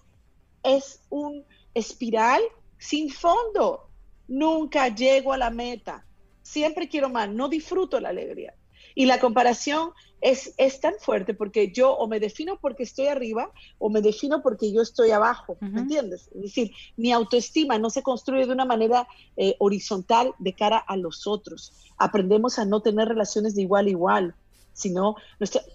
[0.64, 2.42] es un espiral
[2.78, 3.88] sin fondo.
[4.28, 6.06] Nunca llego a la meta.
[6.42, 8.54] Siempre quiero más, no disfruto la alegría.
[8.96, 9.92] Y la comparación
[10.22, 14.42] es, es, tan fuerte porque yo o me defino porque estoy arriba o me defino
[14.42, 16.30] porque yo estoy abajo, ¿me entiendes?
[16.34, 20.96] Es decir, mi autoestima no se construye de una manera eh, horizontal de cara a
[20.96, 21.74] los otros.
[21.98, 24.36] Aprendemos a no tener relaciones de igual a igual,
[24.74, 25.16] sino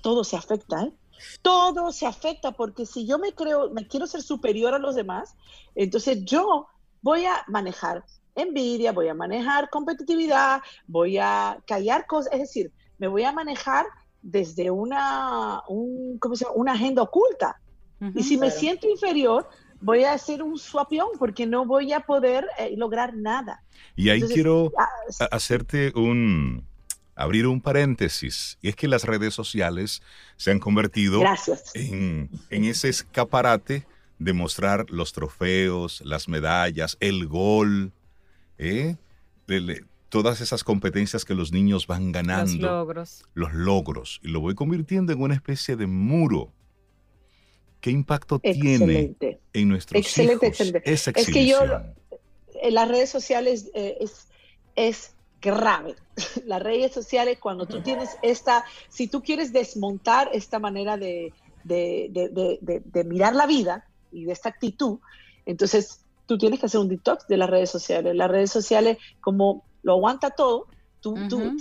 [0.00, 0.92] todo se afecta, ¿eh?
[1.42, 5.36] Todo se afecta porque si yo me creo, me quiero ser superior a los demás,
[5.74, 6.66] entonces yo
[7.02, 8.04] voy a manejar
[8.34, 13.86] envidia, voy a manejar competitividad, voy a callar cosas, es decir, me voy a manejar
[14.22, 17.60] desde una, una agenda oculta.
[18.14, 19.48] y si me siento inferior,
[19.80, 23.62] voy a hacer un suapión porque no voy a poder eh, lograr nada.
[23.96, 24.88] Y ahí quiero ah,
[25.30, 26.67] hacerte un,
[27.18, 30.02] abrir un paréntesis, y es que las redes sociales
[30.36, 31.22] se han convertido
[31.74, 33.86] en, en, ese escaparate
[34.20, 37.92] de mostrar los trofeos, las medallas, el gol,
[38.56, 38.96] ¿eh?
[40.08, 42.52] todas esas competencias que los niños van ganando.
[42.52, 43.24] Los logros.
[43.34, 44.20] Los logros.
[44.22, 46.52] Y lo voy convirtiendo en una especie de muro.
[47.80, 49.16] ¿Qué impacto tiene
[49.52, 50.92] en nuestros excelente, hijos excelente.
[50.92, 51.58] esa Es que yo,
[52.62, 54.28] en las redes sociales eh, es,
[54.76, 55.94] es grave.
[56.46, 61.32] Las redes sociales, cuando tú tienes esta, si tú quieres desmontar esta manera de,
[61.64, 64.98] de, de mirar la vida y de esta actitud,
[65.46, 68.14] entonces tú tienes que hacer un detox de las redes sociales.
[68.14, 70.66] Las redes sociales, como lo aguanta todo.
[71.00, 71.16] Tú,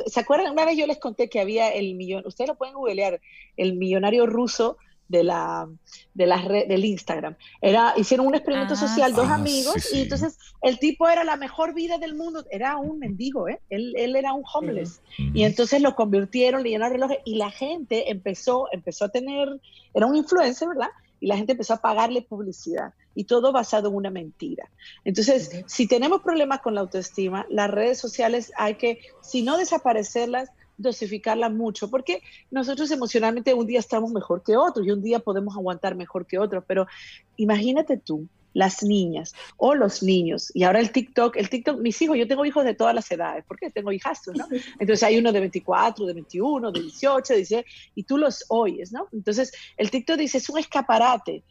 [0.07, 0.51] ¿Se acuerdan?
[0.51, 3.21] Una vez yo les conté que había el millón, ustedes lo pueden googlear,
[3.55, 5.67] el millonario ruso de la,
[6.13, 7.35] de la red, del Instagram.
[7.61, 11.73] Era, hicieron un experimento ah, social, dos amigos, y entonces el tipo era la mejor
[11.73, 13.59] vida del mundo, era un mendigo, ¿eh?
[13.69, 15.01] él, él era un homeless.
[15.17, 19.47] Y entonces lo convirtieron, le llenaron relojes, y la gente empezó, empezó a tener,
[19.93, 20.89] era un influencer, ¿verdad?
[21.19, 24.69] y la gente empezó a pagarle publicidad y todo basado en una mentira.
[25.03, 30.49] Entonces, si tenemos problemas con la autoestima, las redes sociales hay que, si no desaparecerlas,
[30.77, 35.55] dosificarlas mucho, porque nosotros emocionalmente un día estamos mejor que otro y un día podemos
[35.55, 36.87] aguantar mejor que otro, pero
[37.35, 40.51] imagínate tú las niñas o los niños.
[40.55, 43.45] Y ahora el TikTok, el TikTok, mis hijos, yo tengo hijos de todas las edades,
[43.47, 44.47] porque tengo hijastros, ¿no?
[44.79, 49.07] Entonces hay uno de 24, de 21, de 18, dice, y tú los oyes, ¿no?
[49.13, 51.43] Entonces el TikTok dice, es un escaparate.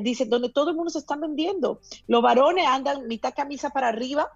[0.00, 1.80] dice, donde todo el mundo se está vendiendo.
[2.08, 4.28] Los varones andan mitad camisa para arriba,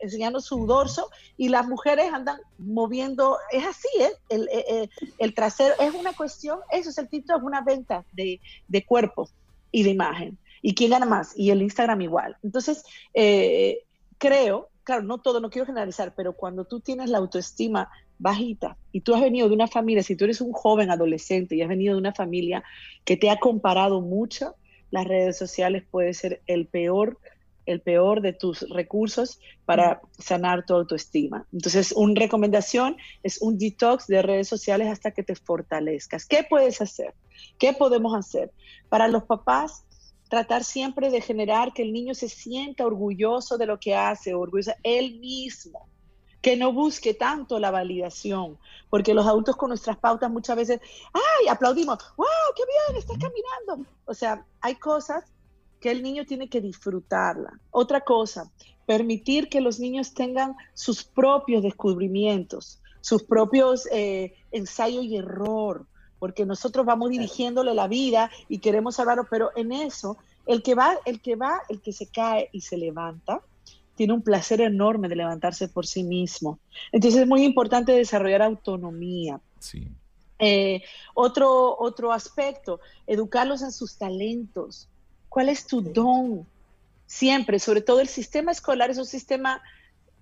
[0.00, 4.12] enseñando su dorso, y las mujeres andan moviendo, es así, ¿eh?
[4.28, 8.04] El, eh, eh, el, trasero, es una cuestión, eso es el TikTok, es una venta
[8.12, 9.28] de, de cuerpo
[9.70, 12.38] y de imagen y quién gana más, y el Instagram igual.
[12.42, 13.80] Entonces, eh,
[14.16, 19.02] creo, claro, no todo, no quiero generalizar, pero cuando tú tienes la autoestima bajita y
[19.02, 21.92] tú has venido de una familia, si tú eres un joven adolescente y has venido
[21.92, 22.64] de una familia
[23.04, 24.54] que te ha comparado mucho,
[24.90, 27.18] las redes sociales puede ser el peor
[27.66, 31.46] el peor de tus recursos para sanar tu autoestima.
[31.52, 36.26] Entonces, una recomendación es un detox de redes sociales hasta que te fortalezcas.
[36.26, 37.14] ¿Qué puedes hacer?
[37.58, 38.52] ¿Qué podemos hacer?
[38.88, 39.84] Para los papás,
[40.28, 44.72] tratar siempre de generar que el niño se sienta orgulloso de lo que hace, orgulloso
[44.82, 45.88] él mismo,
[46.40, 48.58] que no busque tanto la validación,
[48.90, 50.80] porque los adultos con nuestras pautas muchas veces,
[51.12, 53.90] ay, aplaudimos, wow, qué bien, estás caminando.
[54.04, 55.24] O sea, hay cosas
[55.84, 57.60] que el niño tiene que disfrutarla.
[57.70, 58.50] Otra cosa,
[58.86, 65.84] permitir que los niños tengan sus propios descubrimientos, sus propios eh, ensayo y error,
[66.18, 70.16] porque nosotros vamos dirigiéndole la vida y queremos salvarlo, pero en eso,
[70.46, 73.42] el que va, el que va, el que se cae y se levanta,
[73.94, 76.60] tiene un placer enorme de levantarse por sí mismo.
[76.92, 79.38] Entonces es muy importante desarrollar autonomía.
[79.58, 79.86] Sí.
[80.38, 84.88] Eh, otro, otro aspecto, educarlos en sus talentos.
[85.34, 86.46] ¿Cuál es tu don?
[87.08, 89.60] Siempre, sobre todo el sistema escolar es un sistema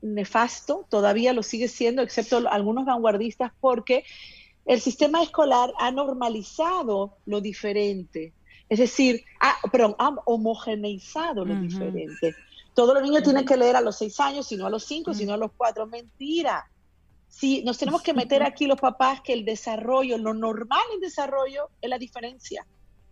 [0.01, 4.07] nefasto, todavía lo sigue siendo, excepto algunos vanguardistas, porque
[4.65, 8.33] el sistema escolar ha normalizado lo diferente.
[8.71, 12.35] Es decir, ha, perdón, ha homogeneizado lo diferente.
[12.73, 15.35] Todos los niños tienen que leer a los seis años, sino a los cinco, sino
[15.35, 15.87] a los cuatro.
[15.87, 16.71] Mentira.
[17.29, 21.69] Si nos tenemos que meter aquí los papás que el desarrollo, lo normal en desarrollo
[21.83, 22.67] es la diferencia.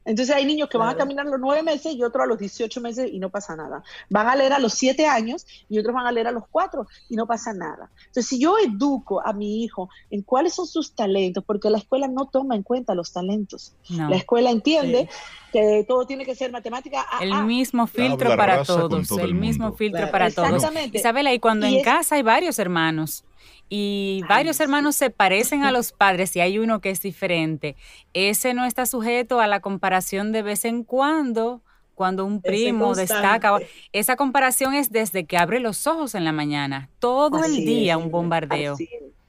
[0.04, 2.38] Entonces hay niños que van a caminar a los nueve meses y otros a los
[2.38, 3.82] 18 meses y no pasa nada.
[4.08, 6.86] Van a leer a los siete años y otros van a leer a los cuatro
[7.08, 7.90] y no pasa nada.
[8.06, 12.08] Entonces si yo educo a mi hijo en cuáles son sus talentos, porque la escuela
[12.08, 13.74] no toma en cuenta los talentos.
[13.88, 15.08] La escuela entiende
[15.52, 17.04] que todo tiene que ser matemática.
[17.20, 20.64] el mismo filtro para todos, el, mismo filtro para todos.
[20.92, 23.24] Isabela, y cuando en casa hay varios hermanos
[23.70, 27.76] y varios hermanos se parecen a los padres y hay uno que es diferente,
[28.12, 31.62] ese no está sujeto a la comparación de vez en cuando,
[31.94, 33.58] cuando un primo destaca.
[33.92, 38.10] Esa comparación es desde que abre los ojos en la mañana, todo el día un
[38.10, 38.74] bombardeo.
[38.74, 39.19] Así es,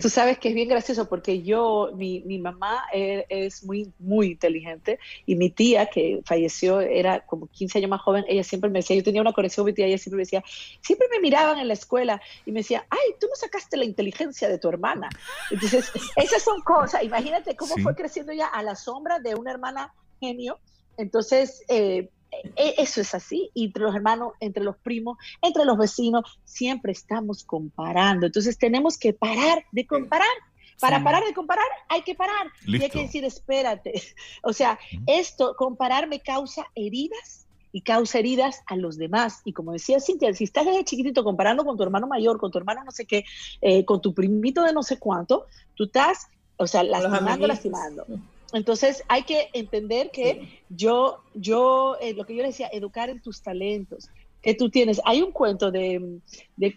[0.00, 4.32] tú sabes que es bien gracioso porque yo, mi, mi mamá e, es, muy, muy
[4.32, 8.80] inteligente y mi tía, que falleció, era como 15 años más joven, ella siempre me
[8.80, 10.44] decía, yo tenía una conexión con mi tía, ella siempre me decía,
[10.80, 14.48] siempre me miraban en la escuela y me decía, ay, tú no sacaste la inteligencia
[14.48, 15.08] de tu hermana.
[15.50, 19.92] Entonces, esas son cosas, imagínate cómo fue creciendo ya a la sombra de una hermana
[20.20, 20.58] genio.
[20.96, 22.08] Entonces, eh,
[22.56, 28.26] eso es así, entre los hermanos, entre los primos, entre los vecinos, siempre estamos comparando.
[28.26, 30.26] Entonces tenemos que parar de comparar.
[30.78, 32.48] Para parar de comparar hay que parar.
[32.66, 33.94] Y hay que decir, espérate.
[34.42, 39.40] O sea, esto, comparar me causa heridas y causa heridas a los demás.
[39.44, 42.58] Y como decía Cintia, si estás desde chiquitito comparando con tu hermano mayor, con tu
[42.58, 43.24] hermano no sé qué,
[43.60, 48.06] eh, con tu primito de no sé cuánto, tú estás, o sea, lastimando, lastimando.
[48.52, 53.42] Entonces hay que entender que yo, yo, eh, lo que yo decía, educar en tus
[53.42, 54.10] talentos.
[54.42, 55.00] Que tú tienes.
[55.04, 56.20] Hay un cuento de,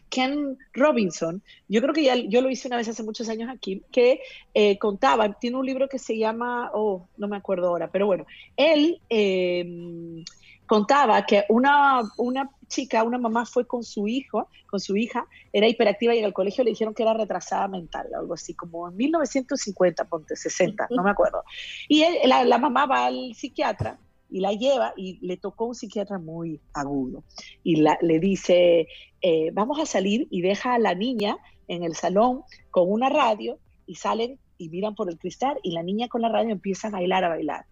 [0.10, 3.84] Ken Robinson, yo creo que ya yo lo hice una vez hace muchos años aquí,
[3.92, 4.22] que
[4.56, 8.26] eh, contaba, tiene un libro que se llama, oh, no me acuerdo ahora, pero bueno,
[8.58, 10.24] él eh,
[10.70, 15.68] contaba que una, una chica, una mamá fue con su hijo, con su hija, era
[15.68, 18.96] hiperactiva y en el colegio le dijeron que era retrasada mental, algo así, como en
[18.96, 21.44] 1950, ponte, 60, no me acuerdo.
[21.88, 23.98] Y la, mamá va al psiquiatra
[24.30, 27.24] y la lleva y le tocó un psiquiatra muy agudo
[27.64, 28.88] y le dice,
[29.22, 33.58] eh, vamos a salir y deja a la niña en el salón con una radio
[33.88, 36.92] y salen y miran por el cristal y la niña con la radio empieza a
[36.92, 37.66] bailar, a bailar.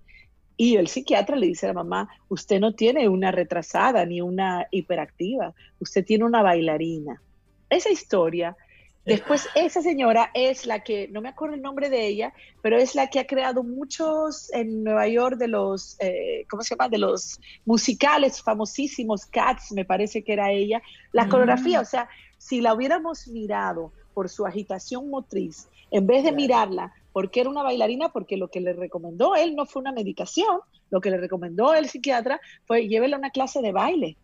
[0.58, 4.66] Y el psiquiatra le dice a la mamá, usted no tiene una retrasada ni una
[4.72, 7.22] hiperactiva, usted tiene una bailarina.
[7.70, 8.58] Esa historia,
[9.06, 12.96] después esa señora es la que, no me acuerdo el nombre de ella, pero es
[12.96, 16.90] la que ha creado muchos en Nueva York de los, eh, ¿cómo se llama?
[16.90, 20.82] De los musicales famosísimos, Cats, me parece que era ella.
[21.12, 21.30] La mm.
[21.30, 26.94] coreografía, o sea, si la hubiéramos mirado por su agitación motriz, en vez de mirarla
[27.18, 30.60] porque era una bailarina, porque lo que le recomendó él no fue una medicación,
[30.92, 34.18] lo que le recomendó el psiquiatra fue llévele una clase de baile.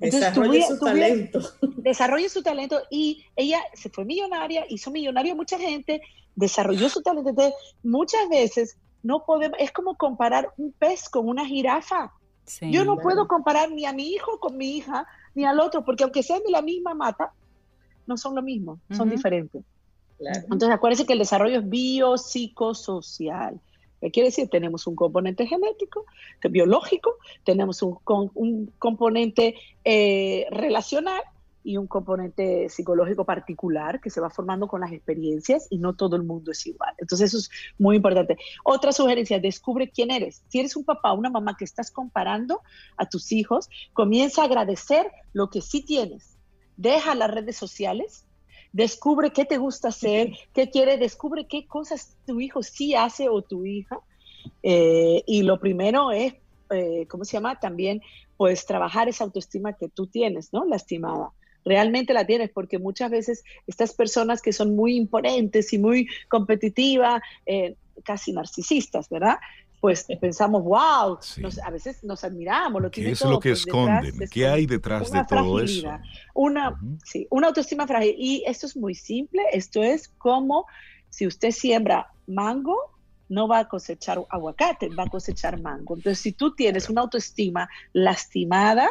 [0.00, 1.40] Entonces, desarrolle su talento.
[1.76, 6.00] Desarrolle su talento y ella se fue millonaria, hizo millonaria mucha gente,
[6.34, 7.30] desarrolló su talento.
[7.30, 12.12] Entonces, muchas veces no podemos, es como comparar un pez con una jirafa.
[12.62, 16.02] Yo no puedo comparar ni a mi hijo con mi hija, ni al otro, porque
[16.02, 17.32] aunque sean de la misma mata,
[18.08, 19.62] no son lo mismo, son diferentes.
[20.20, 23.60] Entonces, acuérdense que el desarrollo es biopsicosocial.
[24.00, 24.48] ¿Qué quiere decir?
[24.48, 26.06] Tenemos un componente genético,
[26.48, 27.98] biológico, tenemos un,
[28.34, 29.54] un componente
[29.84, 31.20] eh, relacional
[31.62, 36.16] y un componente psicológico particular que se va formando con las experiencias y no todo
[36.16, 36.94] el mundo es igual.
[36.98, 38.38] Entonces eso es muy importante.
[38.64, 40.42] Otra sugerencia, descubre quién eres.
[40.48, 42.62] Si eres un papá o una mamá que estás comparando
[42.96, 46.38] a tus hijos, comienza a agradecer lo que sí tienes.
[46.76, 48.24] Deja las redes sociales,
[48.72, 53.42] descubre qué te gusta hacer, qué quiere, descubre qué cosas tu hijo sí hace o
[53.42, 54.00] tu hija.
[54.62, 56.34] Eh, y lo primero es,
[56.70, 57.58] eh, ¿cómo se llama?
[57.58, 58.00] También,
[58.36, 60.64] pues, trabajar esa autoestima que tú tienes, ¿no?
[60.64, 61.30] Lastimada.
[61.64, 67.22] Realmente la tienes porque muchas veces estas personas que son muy imponentes y muy competitivas,
[67.44, 69.36] eh, casi narcisistas, ¿verdad?
[69.80, 71.18] Pues pensamos, wow,
[71.64, 72.82] a veces nos admiramos.
[72.82, 74.14] Lo ¿Qué es lo que esconden?
[74.30, 75.88] ¿Qué hay detrás de todo eso?
[76.34, 78.14] Una, sí, una autoestima frágil.
[78.18, 80.66] Y esto es muy simple, esto es como
[81.08, 82.76] si usted siembra mango,
[83.30, 85.96] no va a cosechar aguacate, va a cosechar mango.
[85.96, 88.88] Entonces, si tú tienes una autoestima lastimada,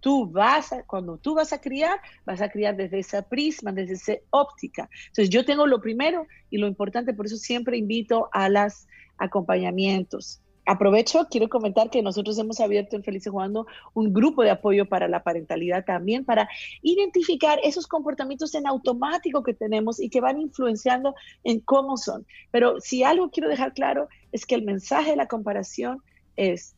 [0.00, 3.94] tú vas a, cuando tú vas a criar, vas a criar desde esa prisma, desde
[3.94, 4.90] esa óptica.
[5.06, 8.86] Entonces, yo tengo lo primero y lo importante, por eso siempre invito a las
[9.18, 10.40] acompañamientos.
[10.68, 15.08] Aprovecho, quiero comentar que nosotros hemos abierto en Felices Jugando un grupo de apoyo para
[15.08, 16.46] la parentalidad también, para
[16.82, 22.26] identificar esos comportamientos en automático que tenemos y que van influenciando en cómo son.
[22.50, 26.02] Pero si algo quiero dejar claro es que el mensaje de la comparación
[26.36, 26.76] es,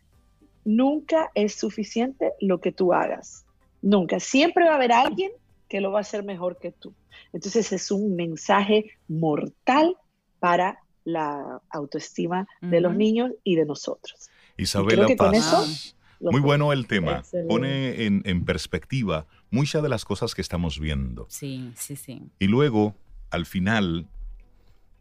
[0.65, 3.45] nunca es suficiente lo que tú hagas.
[3.83, 4.21] Nunca.
[4.21, 5.33] Siempre va a haber alguien
[5.69, 6.95] que lo va a hacer mejor que tú.
[7.33, 9.97] Entonces es un mensaje mortal
[10.39, 14.31] para la autoestima de los niños y de nosotros.
[14.57, 15.97] Isabela Paz.
[16.21, 17.23] Muy bueno el tema.
[17.49, 21.27] Pone en, en, perspectiva muchas de las cosas que estamos viendo.
[21.31, 22.23] Sí, sí, sí.
[22.39, 22.95] Y luego,
[23.31, 24.07] al final,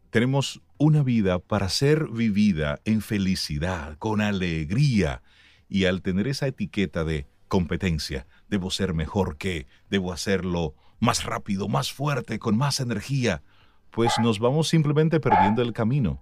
[0.08, 5.22] tenemos una vida para ser vivida en felicidad, con alegría.
[5.68, 11.68] Y al tener esa etiqueta de competencia, debo ser mejor que, debo hacerlo más rápido,
[11.68, 13.42] más fuerte, con más energía,
[13.90, 16.20] pues nos vamos simplemente perdiendo el camino.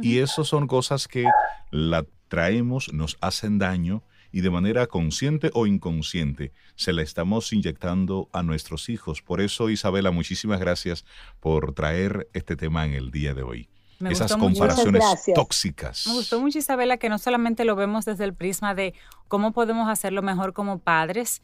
[0.00, 1.24] Y eso son cosas que
[1.70, 4.02] la traemos, nos hacen daño
[4.32, 9.22] y de manera consciente o inconsciente se la estamos inyectando a nuestros hijos.
[9.22, 11.04] Por eso, Isabela, muchísimas gracias
[11.40, 13.68] por traer este tema en el día de hoy.
[14.00, 15.02] Esas comparaciones
[15.34, 16.06] tóxicas.
[16.06, 18.92] Me gustó mucho, Isabela, que no solamente lo vemos desde el prisma de
[19.26, 21.40] cómo podemos hacerlo mejor como padres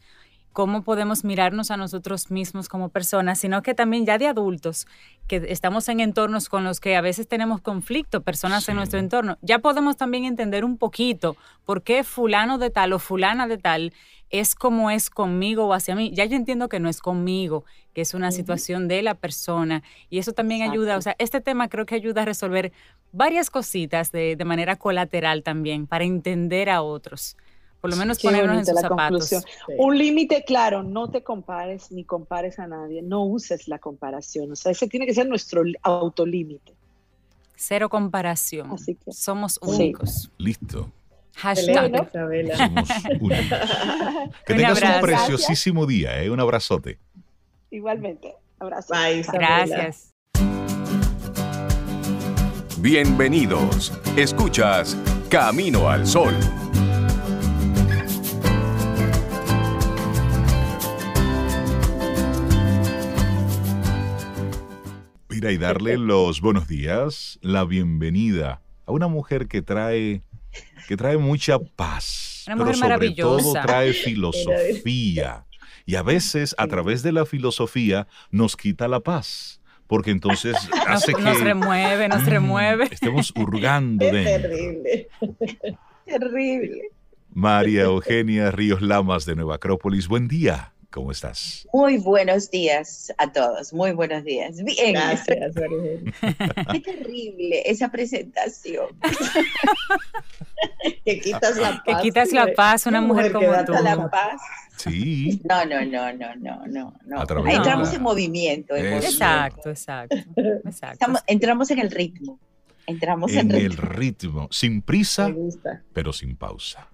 [0.53, 4.87] cómo podemos mirarnos a nosotros mismos como personas, sino que también ya de adultos,
[5.27, 9.37] que estamos en entornos con los que a veces tenemos conflicto, personas en nuestro entorno,
[9.41, 11.35] ya podemos también entender un poquito
[11.65, 13.93] por qué fulano de tal o fulana de tal
[14.29, 16.11] es como es conmigo o hacia mí.
[16.11, 20.17] Ya yo entiendo que no es conmigo, que es una situación de la persona y
[20.17, 22.71] eso también ayuda, o sea, este tema creo que ayuda a resolver
[23.11, 27.37] varias cositas de, de manera colateral también, para entender a otros
[27.83, 29.29] por lo menos ponernos en sus zapatos.
[29.77, 34.55] Un límite claro, no te compares ni compares a nadie, no uses la comparación, o
[34.55, 36.71] sea, ese tiene que ser nuestro autolímite.
[37.57, 38.71] Cero comparación.
[38.71, 40.31] Así que, Somos únicos.
[40.37, 40.93] Listo.
[41.35, 41.91] Hashtag.
[42.55, 42.87] Somos
[43.19, 43.39] únicos.
[44.45, 46.29] que tengas un, preciosísimo día, ¿eh?
[46.29, 46.99] un abrazote.
[47.69, 48.33] Igualmente.
[48.59, 48.93] Abrazo.
[49.33, 50.13] Gracias.
[52.79, 53.91] Bienvenidos.
[54.15, 54.95] Escuchas
[55.29, 56.33] Camino al Sol.
[65.51, 70.21] Y darle los buenos días, la bienvenida a una mujer que trae,
[70.87, 75.45] que trae mucha paz, pero sobre todo trae filosofía.
[75.85, 80.55] Y a veces a través de la filosofía nos quita la paz porque entonces
[80.87, 82.87] hace que nos remueve, nos mm, remueve.
[82.89, 85.07] Estemos hurgando de terrible.
[86.05, 86.81] terrible.
[87.31, 90.73] María Eugenia Ríos Lamas de Nueva Acrópolis, buen día.
[90.93, 91.67] ¿Cómo estás?
[91.73, 94.63] Muy buenos días a todos, muy buenos días.
[94.63, 94.93] Bien.
[94.93, 95.55] Gracias,
[96.71, 98.89] Qué terrible esa presentación.
[101.03, 101.85] que quitas la paz.
[101.97, 103.73] Que quitas la paz, una mujer, como tú.
[103.73, 104.39] la paz.
[104.77, 105.41] Sí.
[105.49, 106.93] No, no, no, no, no, no.
[107.07, 107.49] no.
[107.49, 108.75] Entramos en movimiento.
[108.75, 110.15] exacto, exacto.
[110.63, 111.07] exacto.
[111.25, 112.39] entramos en el ritmo.
[112.85, 114.47] Entramos en, en el ritmo.
[114.51, 115.33] Sin prisa,
[115.91, 116.87] pero sin pausa.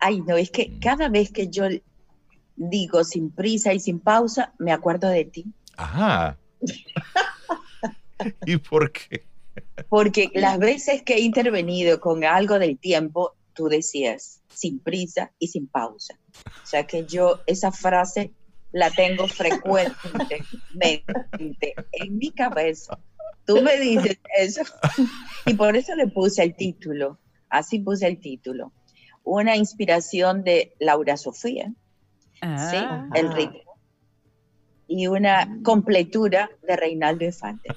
[0.00, 0.80] Ay, no, es que mm.
[0.80, 1.68] cada vez que yo
[2.58, 5.46] digo sin prisa y sin pausa, me acuerdo de ti.
[5.76, 6.36] Ajá.
[8.46, 9.24] ¿Y por qué?
[9.88, 15.48] Porque las veces que he intervenido con algo del tiempo, tú decías sin prisa y
[15.48, 16.18] sin pausa.
[16.62, 18.32] O sea que yo esa frase
[18.72, 20.44] la tengo frecuentemente
[21.92, 22.98] en mi cabeza.
[23.46, 24.62] Tú me dices eso
[25.46, 27.18] y por eso le puse el título.
[27.48, 28.72] Así puse el título.
[29.24, 31.72] Una inspiración de Laura Sofía,
[32.42, 32.76] ¿sí?
[33.14, 33.60] el ritmo.
[34.90, 37.68] Y una completura de Reinaldo Infante.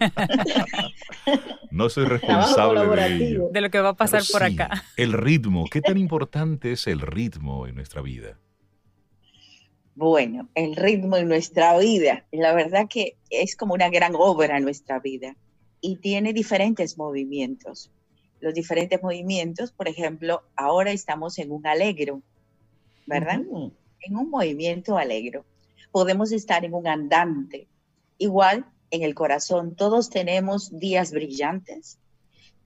[1.70, 4.82] no soy responsable de De lo que va a pasar por acá.
[4.96, 8.38] El ritmo, ¿qué tan importante es el ritmo en nuestra vida?
[9.94, 14.62] Bueno, el ritmo en nuestra vida, la verdad que es como una gran obra en
[14.62, 15.34] nuestra vida
[15.80, 17.90] y tiene diferentes movimientos.
[18.40, 22.22] Los diferentes movimientos, por ejemplo, ahora estamos en un alegro,
[23.06, 23.40] ¿verdad?
[24.00, 25.42] En un movimiento alegre.
[25.90, 27.68] Podemos estar en un andante.
[28.18, 31.98] Igual en el corazón, todos tenemos días brillantes,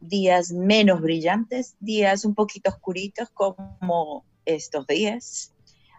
[0.01, 5.53] días menos brillantes, días un poquito oscuritos como estos días.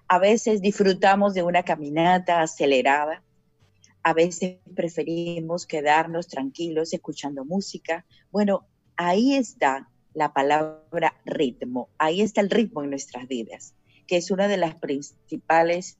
[0.07, 3.23] A veces disfrutamos de una caminata acelerada,
[4.03, 8.05] a veces preferimos quedarnos tranquilos escuchando música.
[8.31, 8.65] Bueno,
[8.97, 13.73] ahí está la palabra ritmo, ahí está el ritmo en nuestras vidas
[14.07, 15.97] que es una de las principales,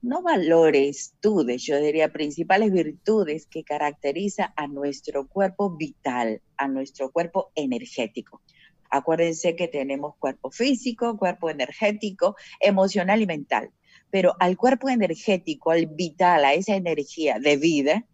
[0.00, 7.10] no valores, virtudes, yo diría principales virtudes que caracteriza a nuestro cuerpo vital, a nuestro
[7.10, 8.40] cuerpo energético.
[8.90, 13.70] Acuérdense que tenemos cuerpo físico, cuerpo energético, emocional y mental.
[14.10, 18.06] Pero al cuerpo energético, al vital, a esa energía de vida,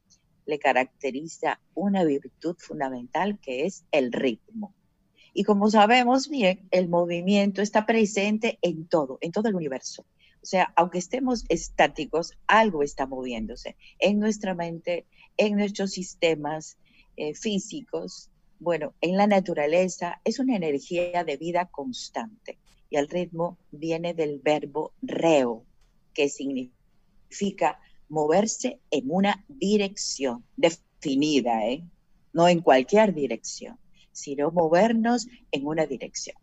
[0.46, 4.74] le caracteriza una virtud fundamental que es el ritmo.
[5.35, 10.07] Y como sabemos bien, el movimiento está presente en todo, en todo el universo.
[10.41, 15.07] O sea, aunque estemos estáticos, algo está moviéndose en nuestra mente,
[15.37, 16.78] en nuestros sistemas
[17.16, 18.30] eh, físicos,
[18.61, 22.59] Bueno, en la naturaleza es una energía de vida constante
[22.89, 25.64] y el ritmo viene del verbo reo,
[26.14, 31.85] que significa moverse en una dirección definida, ¿eh?
[32.32, 33.78] no en cualquier dirección,
[34.14, 36.36] sino movernos en una dirección.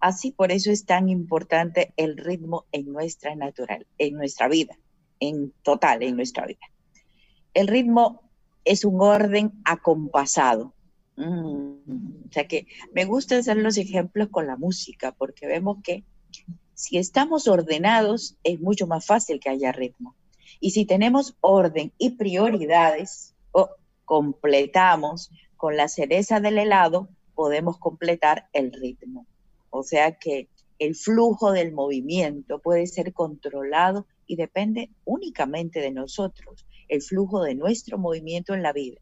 [0.00, 4.76] Así por eso es tan importante el ritmo en nuestra natural, en nuestra vida,
[5.20, 6.66] en total en nuestra vida.
[7.54, 8.20] El ritmo
[8.64, 10.74] es un orden acompasado.
[11.16, 16.04] Mm, o sea que me gusta hacer los ejemplos con la música porque vemos que
[16.74, 20.16] si estamos ordenados es mucho más fácil que haya ritmo.
[20.58, 23.70] Y si tenemos orden y prioridades, o
[24.04, 25.30] completamos
[25.62, 29.28] con la cereza del helado, podemos completar el ritmo.
[29.70, 30.48] O sea que
[30.80, 37.54] el flujo del movimiento puede ser controlado y depende únicamente de nosotros, el flujo de
[37.54, 39.00] nuestro movimiento en la vida,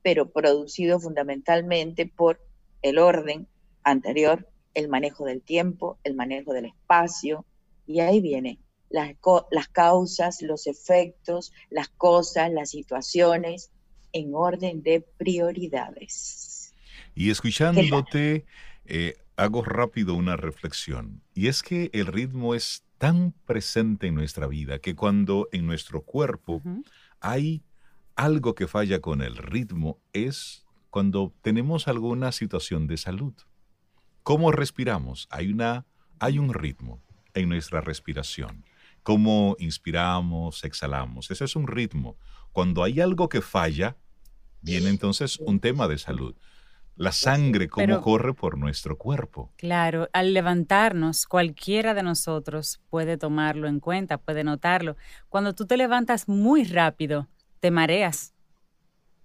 [0.00, 2.40] pero producido fundamentalmente por
[2.82, 3.48] el orden
[3.82, 7.44] anterior, el manejo del tiempo, el manejo del espacio,
[7.88, 8.60] y ahí viene
[8.90, 9.16] las,
[9.50, 13.72] las causas, los efectos, las cosas, las situaciones,
[14.12, 16.74] en orden de prioridades.
[17.14, 18.44] Y escuchándote,
[18.84, 24.46] eh, hago rápido una reflexión, y es que el ritmo es tan presente en nuestra
[24.46, 26.62] vida que cuando en nuestro cuerpo
[27.20, 27.62] hay
[28.14, 33.32] algo que falla con el ritmo es cuando tenemos alguna situación de salud.
[34.22, 35.26] ¿Cómo respiramos?
[35.30, 35.86] Hay, una,
[36.18, 37.00] hay un ritmo
[37.32, 38.66] en nuestra respiración.
[39.02, 41.30] ¿Cómo inspiramos, exhalamos?
[41.30, 42.18] Ese es un ritmo.
[42.52, 43.96] Cuando hay algo que falla,
[44.60, 46.34] viene entonces un tema de salud
[47.00, 49.50] la sangre, cómo corre por nuestro cuerpo.
[49.56, 54.96] Claro, al levantarnos, cualquiera de nosotros puede tomarlo en cuenta, puede notarlo.
[55.30, 57.26] Cuando tú te levantas muy rápido,
[57.58, 58.34] te mareas.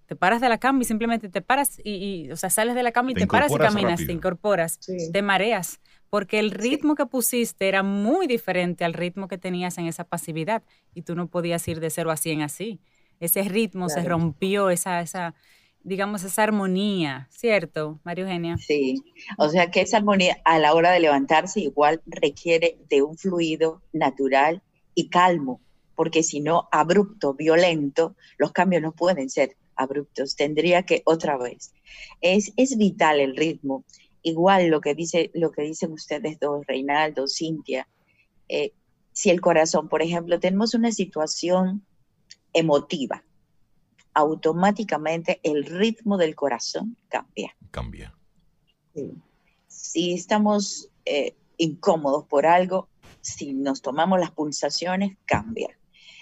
[0.06, 2.92] Te paras de la cama y simplemente te paras y, o sea, sales de la
[2.92, 4.80] cama y te, paras y caminas, te incorporas,
[5.12, 9.86] te mareas, porque el ritmo que pusiste era muy diferente al ritmo que tenías en
[9.86, 10.62] esa pasividad
[10.94, 12.80] y tú no podías ir de cero a cien así.
[13.20, 15.34] Ese ritmo se rompió, esa, esa,
[15.82, 18.58] digamos, esa armonía, ¿cierto, María Eugenia?
[18.58, 19.02] Sí,
[19.38, 23.82] o sea que esa armonía a la hora de levantarse igual requiere de un fluido
[23.92, 24.62] natural
[24.94, 25.60] y calmo,
[25.94, 31.72] porque si no, abrupto, violento, los cambios no pueden ser abruptos, tendría que otra vez.
[32.20, 33.84] Es, es vital el ritmo,
[34.22, 37.86] igual lo que, dice, lo que dicen ustedes dos, Reinaldo, Cintia,
[38.48, 38.72] eh,
[39.12, 41.86] si el corazón, por ejemplo, tenemos una situación
[42.56, 43.22] emotiva,
[44.14, 47.54] automáticamente el ritmo del corazón cambia.
[47.70, 48.14] Cambia.
[49.66, 52.88] Si estamos eh, incómodos por algo,
[53.20, 55.78] si nos tomamos las pulsaciones, cambia.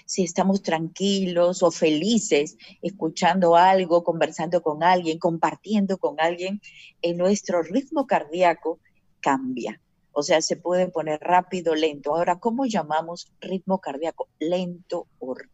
[0.07, 6.61] Si estamos tranquilos o felices escuchando algo, conversando con alguien, compartiendo con alguien,
[7.01, 8.81] en nuestro ritmo cardíaco
[9.21, 9.81] cambia.
[10.11, 12.15] O sea, se puede poner rápido, lento.
[12.15, 14.29] Ahora, ¿cómo llamamos ritmo cardíaco?
[14.41, 15.07] Lento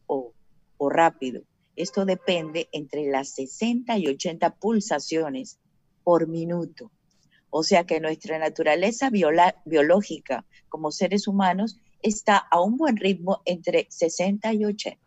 [0.07, 0.33] o
[0.89, 1.43] rápido.
[1.77, 5.59] Esto depende entre las 60 y 80 pulsaciones
[6.05, 6.91] por minuto.
[7.51, 9.11] O sea que nuestra naturaleza
[9.65, 14.99] biológica como seres humanos está a un buen ritmo entre 60 y 80.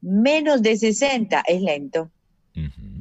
[0.00, 2.10] Menos de 60 es lento,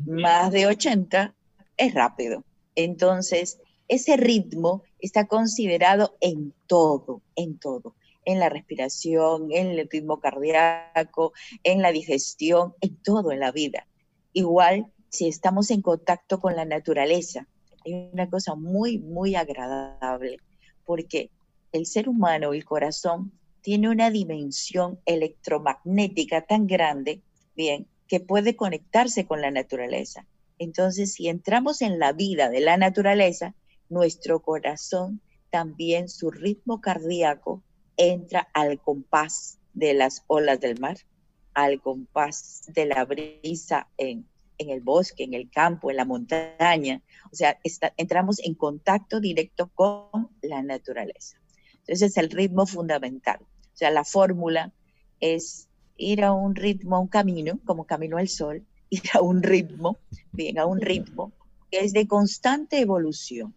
[0.06, 1.34] más de 80
[1.78, 2.44] es rápido.
[2.76, 7.96] Entonces, ese ritmo está considerado en todo, en todo
[8.32, 13.88] en la respiración, en el ritmo cardíaco, en la digestión, en todo en la vida.
[14.34, 17.48] Igual si estamos en contacto con la naturaleza,
[17.86, 20.38] hay una cosa muy, muy agradable,
[20.86, 21.30] porque
[21.72, 27.22] el ser humano, el corazón, tiene una dimensión electromagnética tan grande,
[27.56, 30.26] bien, que puede conectarse con la naturaleza.
[30.58, 33.56] Entonces, si entramos en la vida de la naturaleza,
[33.90, 37.62] nuestro corazón, también su ritmo cardíaco
[37.98, 40.98] entra al compás de las olas del mar,
[41.54, 44.28] al compás de la brisa en,
[44.58, 47.02] el bosque, en el campo, en la montaña.
[47.32, 47.58] O sea,
[47.98, 51.38] entramos en contacto directo con la naturaleza.
[51.80, 53.40] Entonces es el ritmo fundamental.
[53.42, 54.72] O sea, la fórmula
[55.20, 55.68] es
[55.98, 59.98] ir a un ritmo, a un camino, como camino al sol, ir a un ritmo,
[60.32, 61.32] bien, a un ritmo
[61.72, 63.56] que es de constante evolución,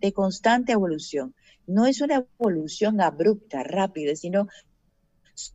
[0.00, 1.34] de constante evolución
[1.66, 4.48] no es una evolución abrupta, rápida, sino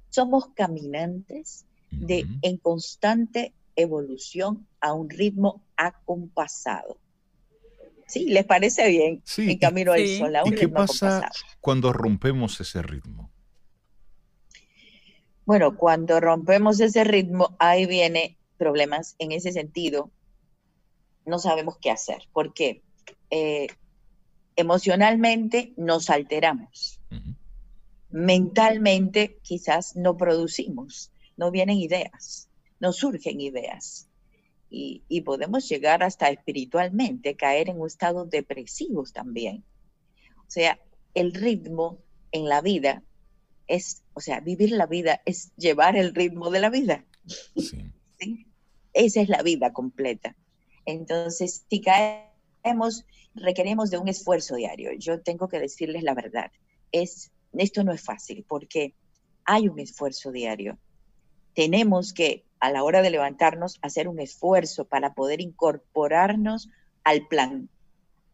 [0.10, 6.98] somos caminantes de, en constante evolución a un ritmo acompasado.
[8.08, 9.22] Sí, ¿les parece bien?
[9.24, 9.52] Sí.
[9.52, 11.32] En camino al sol, a un ¿Y qué pasa
[11.62, 13.32] cuando rompemos ese ritmo?
[15.46, 20.12] Bueno, cuando rompemos ese ritmo, ahí viene problemas en ese sentido,
[21.26, 22.84] no sabemos qué hacer, porque
[23.30, 23.68] eh,
[24.62, 27.00] emocionalmente nos alteramos,
[28.10, 32.50] mentalmente quizás no producimos, no vienen ideas,
[32.80, 34.08] no surgen ideas.
[34.74, 39.66] Y, y, podemos llegar hasta espiritualmente, caer en un estado depresivo también.
[40.38, 40.80] O sea,
[41.14, 41.98] el ritmo
[42.32, 43.04] en la vida
[43.68, 47.06] es, o sea, vivir la vida es llevar el ritmo de la vida.
[47.58, 47.92] Sí.
[48.94, 50.36] Esa es la vida completa.
[50.86, 51.82] Entonces, si
[52.62, 53.06] caemos,
[53.36, 54.92] requerimos de un esfuerzo diario.
[54.98, 56.52] Yo tengo que decirles la verdad.
[56.92, 58.94] Es, esto no es fácil porque
[59.46, 60.78] hay un esfuerzo diario.
[61.54, 66.70] Tenemos que, a la hora de levantarnos, hacer un esfuerzo para poder incorporarnos
[67.04, 67.70] al plan,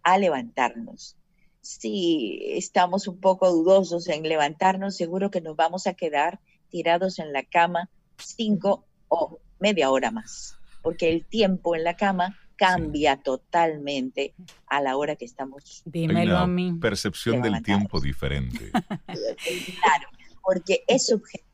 [0.03, 1.17] a levantarnos.
[1.61, 7.33] Si estamos un poco dudosos en levantarnos, seguro que nos vamos a quedar tirados en
[7.33, 10.57] la cama cinco o media hora más
[10.87, 14.33] porque el tiempo en la cama cambia totalmente
[14.65, 15.83] a la hora que estamos.
[15.85, 16.73] Dímelo a mí.
[16.73, 18.71] Percepción del tiempo diferente.
[18.71, 20.09] claro,
[20.43, 21.47] porque es subjetivo.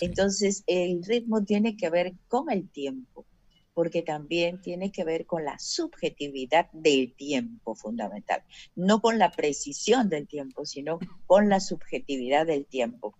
[0.00, 3.26] Entonces, el ritmo tiene que ver con el tiempo,
[3.74, 8.42] porque también tiene que ver con la subjetividad del tiempo fundamental,
[8.76, 13.18] no con la precisión del tiempo, sino con la subjetividad del tiempo.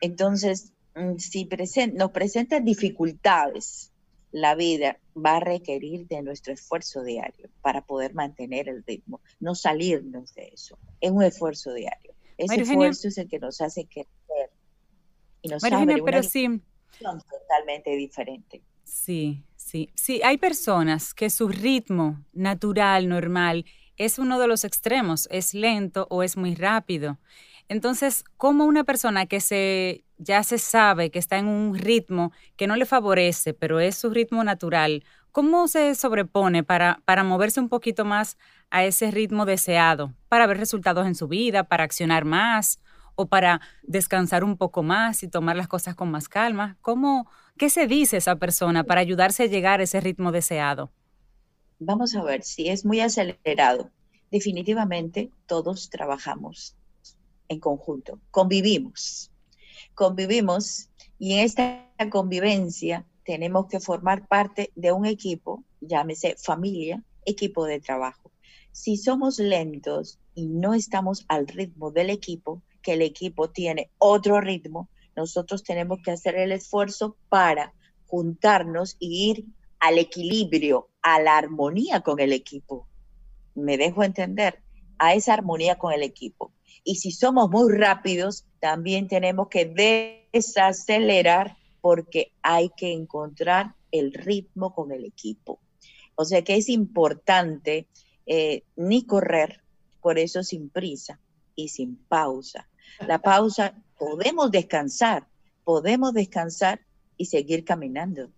[0.00, 1.48] Entonces, mm, si
[1.94, 3.92] nos presentan dificultades
[4.32, 9.54] la vida va a requerir de nuestro esfuerzo diario para poder mantener el ritmo, no
[9.54, 10.78] salirnos de eso.
[11.00, 12.14] Es un esfuerzo diario.
[12.36, 14.50] Ese esfuerzo es el que nos hace crecer
[15.42, 16.60] y nos abre pero sí.
[17.00, 18.62] totalmente diferente.
[18.84, 20.20] Sí, sí, sí.
[20.22, 23.64] Hay personas que su ritmo natural, normal,
[23.96, 27.18] es uno de los extremos, es lento o es muy rápido.
[27.68, 32.66] Entonces, ¿cómo una persona que se ya se sabe que está en un ritmo que
[32.66, 37.68] no le favorece, pero es su ritmo natural, ¿cómo se sobrepone para, para moverse un
[37.68, 38.36] poquito más
[38.70, 42.80] a ese ritmo deseado, para ver resultados en su vida, para accionar más
[43.14, 46.76] o para descansar un poco más y tomar las cosas con más calma?
[46.80, 50.90] ¿Cómo, ¿Qué se dice esa persona para ayudarse a llegar a ese ritmo deseado?
[51.78, 53.92] Vamos a ver, si es muy acelerado,
[54.30, 56.77] definitivamente todos trabajamos
[57.48, 59.30] en conjunto, convivimos,
[59.94, 60.88] convivimos
[61.18, 67.80] y en esta convivencia tenemos que formar parte de un equipo, llámese familia, equipo de
[67.80, 68.30] trabajo.
[68.72, 74.40] Si somos lentos y no estamos al ritmo del equipo, que el equipo tiene otro
[74.40, 77.74] ritmo, nosotros tenemos que hacer el esfuerzo para
[78.06, 79.44] juntarnos y ir
[79.80, 82.86] al equilibrio, a la armonía con el equipo.
[83.54, 84.62] Me dejo entender,
[84.98, 86.52] a esa armonía con el equipo.
[86.84, 89.66] Y si somos muy rápidos, también tenemos que
[90.32, 95.60] desacelerar porque hay que encontrar el ritmo con el equipo.
[96.14, 97.86] O sea que es importante
[98.26, 99.62] eh, ni correr,
[100.00, 101.20] por eso sin prisa
[101.54, 102.68] y sin pausa.
[103.06, 105.28] La pausa, podemos descansar,
[105.64, 106.80] podemos descansar
[107.16, 108.30] y seguir caminando.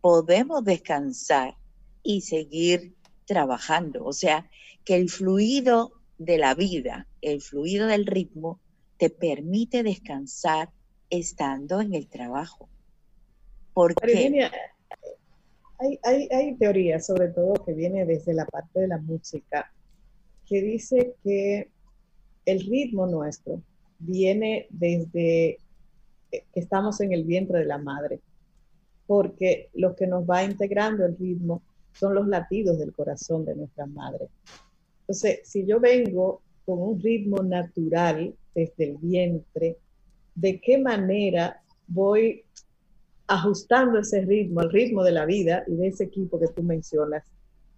[0.00, 1.56] Podemos descansar
[2.02, 2.94] y seguir
[3.24, 4.04] trabajando.
[4.04, 4.48] O sea,
[4.84, 8.58] que el fluido de la vida, el fluido del ritmo,
[8.98, 10.70] te permite descansar
[11.10, 12.68] estando en el trabajo.
[13.74, 14.50] Porque...
[15.78, 19.70] hay, hay, hay teorías, sobre todo que viene desde la parte de la música,
[20.46, 21.68] que dice que
[22.46, 23.60] el ritmo nuestro
[23.98, 25.58] viene desde
[26.30, 28.20] que estamos en el vientre de la madre,
[29.06, 31.62] porque lo que nos va integrando el ritmo
[31.92, 34.28] son los latidos del corazón de nuestra madre.
[35.06, 39.76] Entonces, si yo vengo con un ritmo natural desde el vientre,
[40.34, 42.42] ¿de qué manera voy
[43.28, 47.22] ajustando ese ritmo, al ritmo de la vida y de ese equipo que tú mencionas?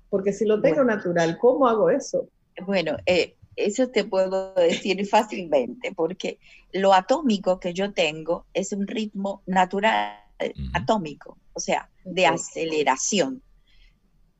[0.08, 2.30] Porque si lo tengo natural, ¿cómo hago eso?
[2.64, 6.38] Bueno, eh, eso te puedo decir fácilmente, porque
[6.72, 10.16] lo atómico que yo tengo es un ritmo natural,
[10.72, 13.42] atómico, o sea, de aceleración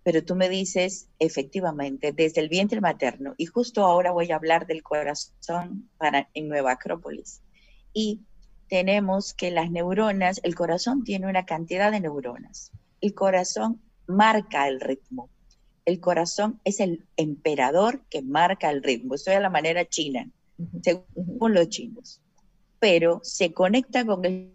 [0.03, 4.67] pero tú me dices, efectivamente, desde el vientre materno, y justo ahora voy a hablar
[4.67, 7.43] del corazón para, en Nueva Acrópolis.
[7.93, 8.23] Y
[8.69, 12.71] tenemos que las neuronas, el corazón tiene una cantidad de neuronas.
[13.01, 15.29] El corazón marca el ritmo.
[15.85, 19.15] El corazón es el emperador que marca el ritmo.
[19.15, 20.31] Estoy a la manera china,
[20.83, 22.21] según los chinos.
[22.79, 24.53] Pero se conecta con el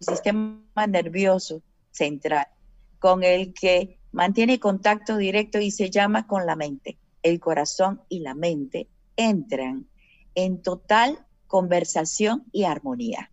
[0.00, 2.46] sistema nervioso central,
[3.00, 6.98] con el que mantiene contacto directo y se llama con la mente.
[7.22, 9.86] El corazón y la mente entran
[10.34, 13.30] en total conversación y armonía.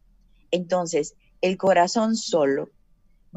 [0.51, 2.69] Entonces, el corazón solo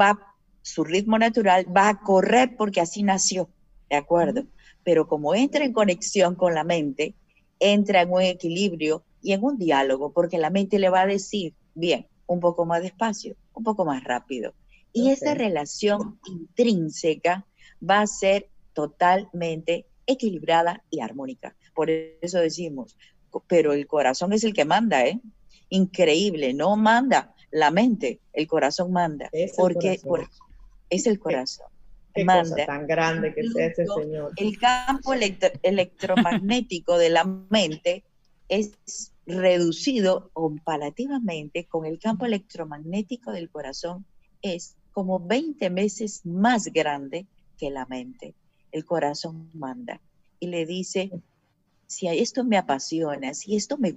[0.00, 3.48] va su ritmo natural, va a correr porque así nació,
[3.90, 4.44] ¿de acuerdo?
[4.84, 7.14] Pero como entra en conexión con la mente,
[7.58, 11.54] entra en un equilibrio y en un diálogo, porque la mente le va a decir,
[11.74, 14.54] bien, un poco más despacio, un poco más rápido.
[14.98, 17.46] Y esa relación intrínseca
[17.88, 21.54] va a ser totalmente equilibrada y armónica.
[21.74, 22.96] Por eso decimos,
[23.46, 25.20] pero el corazón es el que manda, ¿eh?
[25.68, 30.00] Increíble, no manda la mente, el corazón manda, porque
[30.90, 31.66] es el corazón.
[32.14, 32.66] Qué manda.
[32.66, 34.32] tan grande que sea ese señor.
[34.36, 38.04] El campo electromagnético de la mente
[38.48, 44.06] es reducido comparativamente con el campo electromagnético del corazón,
[44.40, 48.34] es como 20 veces más grande que la mente.
[48.72, 50.00] El corazón manda
[50.40, 51.12] y le dice,
[51.86, 53.96] si esto me apasiona, si esto me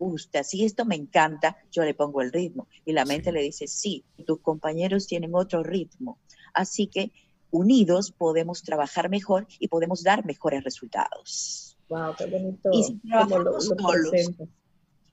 [0.00, 2.66] gusta, si esto me encanta, yo le pongo el ritmo.
[2.84, 6.18] Y la mente le dice, sí, tus compañeros tienen otro ritmo.
[6.52, 7.12] Así que
[7.52, 11.78] unidos podemos trabajar mejor y podemos dar mejores resultados.
[11.88, 12.68] Wow, qué bonito.
[12.72, 14.10] Y si trabajamos solos,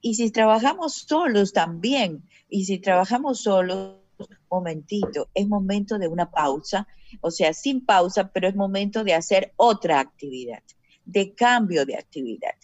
[0.01, 3.97] y si trabajamos solos también, y si trabajamos solos,
[4.49, 6.87] momentito, es momento de una pausa,
[7.21, 10.61] o sea, sin pausa, pero es momento de hacer otra actividad,
[11.05, 12.55] de cambio de actividad.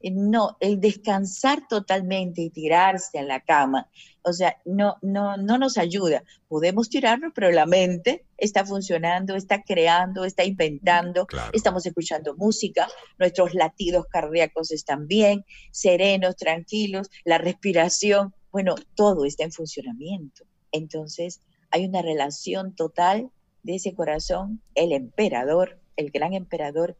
[0.00, 3.88] Eh, no, el descansar totalmente y tirarse en la cama,
[4.22, 6.24] o sea, no, no, no nos ayuda.
[6.48, 12.88] Podemos tirarnos, pero la mente está funcionando, está creando, está inventando, estamos escuchando música,
[13.18, 20.44] nuestros latidos cardíacos están bien, serenos, tranquilos, la respiración, bueno, todo está en funcionamiento.
[20.72, 21.40] Entonces,
[21.70, 23.30] hay una relación total
[23.62, 26.96] de ese corazón, el emperador, el gran emperador,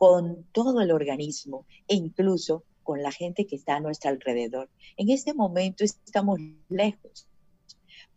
[0.00, 4.70] con todo el organismo e incluso con la gente que está a nuestro alrededor.
[4.96, 6.40] En este momento estamos
[6.70, 7.26] lejos,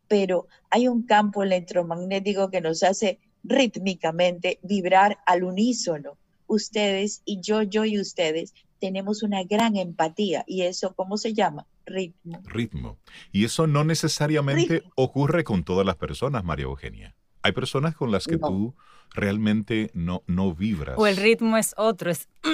[0.08, 6.18] pero hay un campo electromagnético que nos hace rítmicamente vibrar al unísono.
[6.48, 11.68] Ustedes y yo, yo y ustedes tenemos una gran empatía y eso, ¿cómo se llama?
[11.86, 12.40] Ritmo.
[12.46, 12.98] Ritmo.
[13.34, 17.14] Y eso no necesariamente ocurre con todas las personas, María Eugenia.
[17.42, 18.74] Hay personas con las que tú
[19.14, 20.96] realmente no, no vibras.
[20.98, 22.28] O el ritmo es otro, es...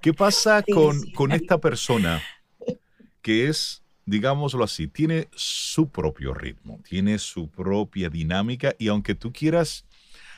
[0.00, 2.22] ¿Qué pasa con, con esta persona
[3.20, 9.32] que es, digámoslo así, tiene su propio ritmo, tiene su propia dinámica y aunque tú
[9.32, 9.86] quieras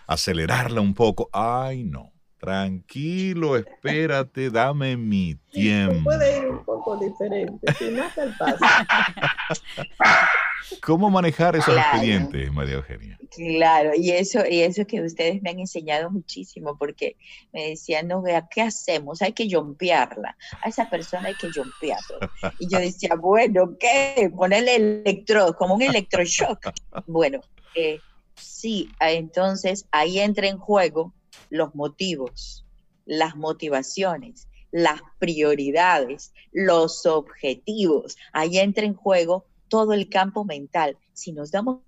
[0.07, 2.14] acelerarla un poco, ay no,
[2.45, 6.05] Tranquilo, espérate, dame mi tiempo.
[6.05, 8.59] Puede ir un poco diferente, si no el paso.
[10.83, 13.19] ¿Cómo manejar esos expedientes, María Eugenia?
[13.31, 17.17] Claro, y eso, y eso que ustedes me han enseñado muchísimo, porque
[17.53, 19.23] me decían, no, vea, ¿qué hacemos?
[19.23, 20.37] Hay que jompearla.
[20.62, 22.31] A esa persona hay que jompearla.
[22.59, 24.31] Y yo decía, bueno, ¿qué?
[24.35, 26.71] Ponerle electro, como un electroshock.
[27.07, 27.41] Bueno,
[27.75, 27.99] eh,
[28.35, 31.12] sí, entonces ahí entra en juego
[31.51, 32.65] los motivos,
[33.05, 38.17] las motivaciones, las prioridades, los objetivos.
[38.33, 40.97] Ahí entra en juego todo el campo mental.
[41.12, 41.81] Si nos damos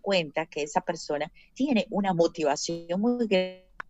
[0.00, 3.26] cuenta que esa persona tiene una motivación muy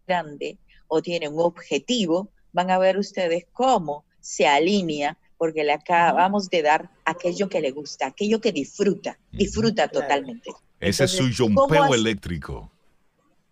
[0.07, 0.59] grande
[0.89, 6.63] o tiene un objetivo, van a ver ustedes cómo se alinea porque le acabamos de
[6.63, 10.53] dar aquello que le gusta, aquello que disfruta, disfruta totalmente.
[10.79, 12.73] Ese es su jumpeo eléctrico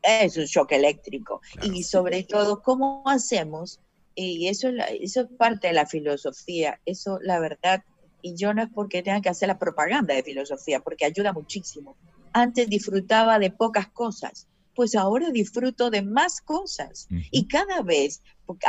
[0.03, 1.41] es un shock eléctrico.
[1.63, 3.81] Y sobre todo, ¿cómo hacemos?
[4.15, 4.69] Y eso,
[5.01, 7.85] eso es parte de la filosofía, eso la verdad,
[8.23, 11.97] y yo no es porque tenga que hacer la propaganda de filosofía, porque ayuda muchísimo.
[12.33, 17.09] Antes disfrutaba de pocas cosas, pues ahora disfruto de más cosas.
[17.31, 18.23] Y cada vez,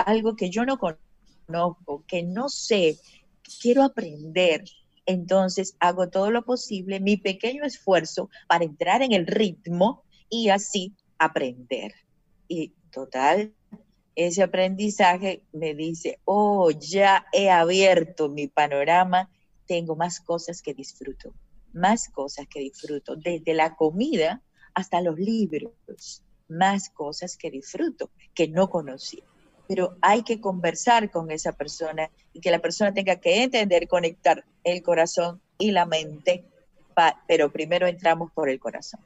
[0.06, 2.98] algo que yo no conozco, que no sé,
[3.62, 4.64] quiero aprender,
[5.06, 10.94] entonces hago todo lo posible, mi pequeño esfuerzo para entrar en el ritmo y así
[11.18, 11.94] aprender.
[12.48, 13.54] Y total,
[14.16, 19.30] ese aprendizaje me dice, oh, ya he abierto mi panorama,
[19.72, 21.34] tengo más cosas que disfruto,
[21.72, 24.42] más cosas que disfruto, desde la comida
[24.74, 25.72] hasta los libros,
[26.50, 29.24] más cosas que disfruto, que no conocía.
[29.70, 34.44] Pero hay que conversar con esa persona y que la persona tenga que entender, conectar
[34.66, 36.44] el corazón y la mente,
[37.26, 39.00] pero primero entramos por el corazón.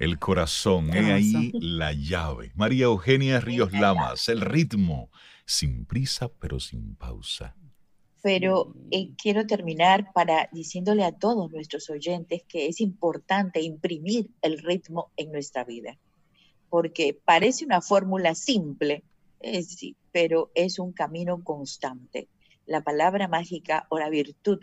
[0.00, 2.50] El corazón, es ahí la llave.
[2.56, 5.10] María Eugenia Ríos Lamas, el ritmo,
[5.46, 7.54] sin prisa pero sin pausa.
[8.24, 14.60] Pero eh, quiero terminar para diciéndole a todos nuestros oyentes que es importante imprimir el
[14.60, 15.98] ritmo en nuestra vida,
[16.70, 19.02] porque parece una fórmula simple,
[20.10, 22.28] pero es un camino constante.
[22.64, 24.58] la palabra mágica o la virtud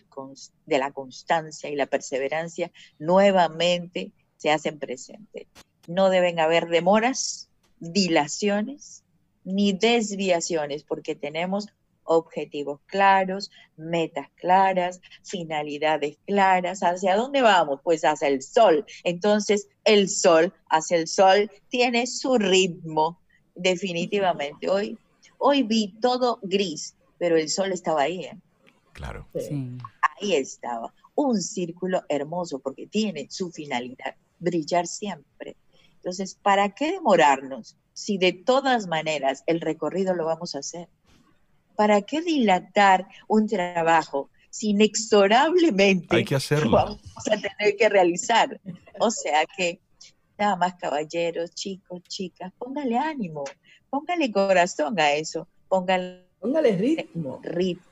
[0.66, 5.46] de la constancia y la perseverancia nuevamente se hacen presentes.
[5.88, 7.48] No deben haber demoras,
[7.80, 9.04] dilaciones
[9.44, 11.68] ni desviaciones porque tenemos
[12.04, 16.82] objetivos claros, metas claras, finalidades claras.
[16.82, 17.80] ¿Hacia dónde vamos?
[17.84, 18.86] Pues hacia el sol.
[19.04, 23.20] Entonces, el sol, hacia el sol, tiene su ritmo,
[23.56, 24.70] definitivamente.
[24.70, 24.98] Hoy,
[25.38, 28.26] hoy vi todo gris, pero el sol estaba ahí.
[28.26, 28.38] ¿eh?
[28.94, 29.28] Claro.
[30.20, 30.94] Ahí estaba.
[31.16, 35.56] Un círculo hermoso porque tiene su finalidad, brillar siempre.
[35.96, 40.90] Entonces, ¿para qué demorarnos si de todas maneras el recorrido lo vamos a hacer?
[41.76, 46.72] ¿Para qué dilatar un trabajo si inexorablemente Hay que hacerlo.
[46.72, 47.00] vamos
[47.32, 48.60] a tener que realizar?
[49.00, 49.80] O sea que,
[50.38, 53.44] nada más caballeros, chicos, chicas, póngale ánimo,
[53.90, 57.40] póngale corazón a eso, póngale, póngale ritmo.
[57.44, 57.86] ritmo.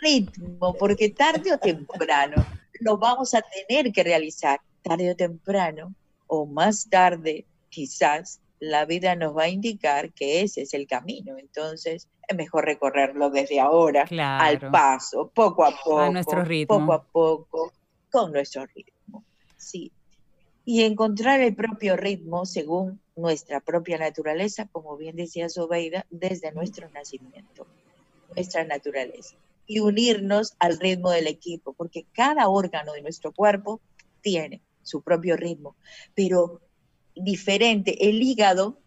[0.00, 2.44] Ritmo, porque tarde o temprano
[2.80, 5.94] lo vamos a tener que realizar, tarde o temprano,
[6.26, 11.38] o más tarde, quizás, la vida nos va a indicar que ese es el camino.
[11.38, 14.06] Entonces, es mejor recorrerlo desde ahora,
[14.38, 16.78] al paso, poco a poco, a nuestro ritmo.
[16.78, 17.72] poco a poco,
[18.10, 19.24] con nuestro ritmo.
[19.56, 19.92] Sí.
[20.64, 26.88] Y encontrar el propio ritmo según nuestra propia naturaleza, como bien decía Sobeida, desde nuestro
[26.90, 27.66] nacimiento,
[28.34, 29.36] nuestra naturaleza.
[29.66, 33.80] Y unirnos al ritmo del equipo, porque cada órgano de nuestro cuerpo
[34.20, 35.76] tiene su propio ritmo,
[36.14, 36.60] pero
[37.14, 38.08] diferente.
[38.08, 38.78] El hígado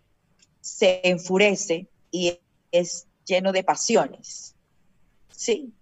[0.61, 2.39] se enfurece y
[2.71, 4.55] es lleno de pasiones.
[5.29, 5.73] Sí,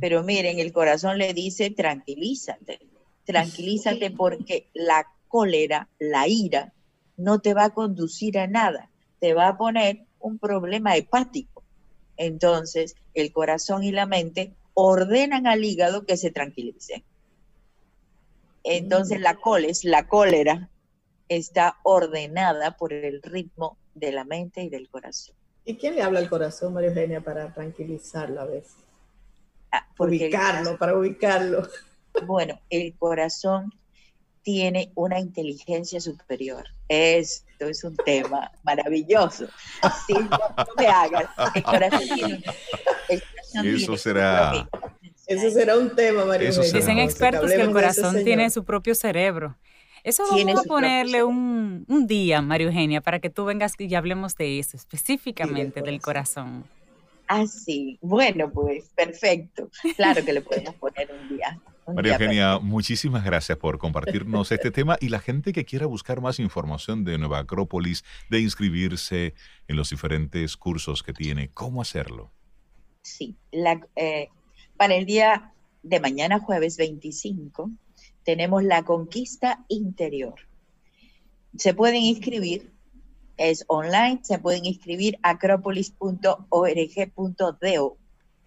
[0.00, 2.80] pero miren, el corazón le dice, tranquilízate,
[3.24, 6.72] tranquilízate porque la cólera, la ira,
[7.16, 11.62] no te va a conducir a nada, te va a poner un problema hepático.
[12.16, 17.04] Entonces, el corazón y la mente ordenan al hígado que se tranquilice.
[18.64, 20.70] Entonces, la coles, la cólera,
[21.28, 25.34] está ordenada por el ritmo de la mente y del corazón.
[25.68, 28.76] ¿Y quién le habla al corazón, María Eugenia, para tranquilizarlo a veces?
[29.72, 31.68] Ah, ubicarlo, para ubicarlo.
[32.24, 33.74] Bueno, el corazón
[34.42, 36.64] tiene una inteligencia superior.
[36.88, 39.48] Esto es un tema maravilloso.
[40.06, 40.38] Sí, no,
[40.78, 41.28] me hagas.
[41.56, 42.44] El corazón tiene,
[43.64, 44.68] Eso será.
[45.26, 46.72] Eso será un tema, María Eugenia.
[46.72, 49.56] Dicen expertos que el corazón tiene su propio cerebro.
[50.06, 54.60] Eso vamos a ponerle un, día, María Eugenia, para que tú vengas y hablemos de
[54.60, 56.64] eso, específicamente del corazón.
[57.26, 57.98] Ah, sí.
[58.00, 59.68] Bueno, pues perfecto.
[59.96, 61.60] Claro que le podemos poner un día.
[61.92, 66.38] María Eugenia, muchísimas gracias por compartirnos este tema y la gente que quiera buscar más
[66.38, 69.34] información de Nueva Acrópolis, de inscribirse
[69.66, 72.30] en los diferentes cursos que tiene, ¿cómo hacerlo?
[73.02, 73.34] Sí,
[73.96, 74.28] eh,
[74.76, 75.52] para el día
[75.82, 77.72] de mañana, jueves 25,
[78.26, 80.34] tenemos la conquista interior.
[81.56, 82.72] Se pueden inscribir,
[83.36, 87.98] es online, se pueden inscribir a acropolis.org.do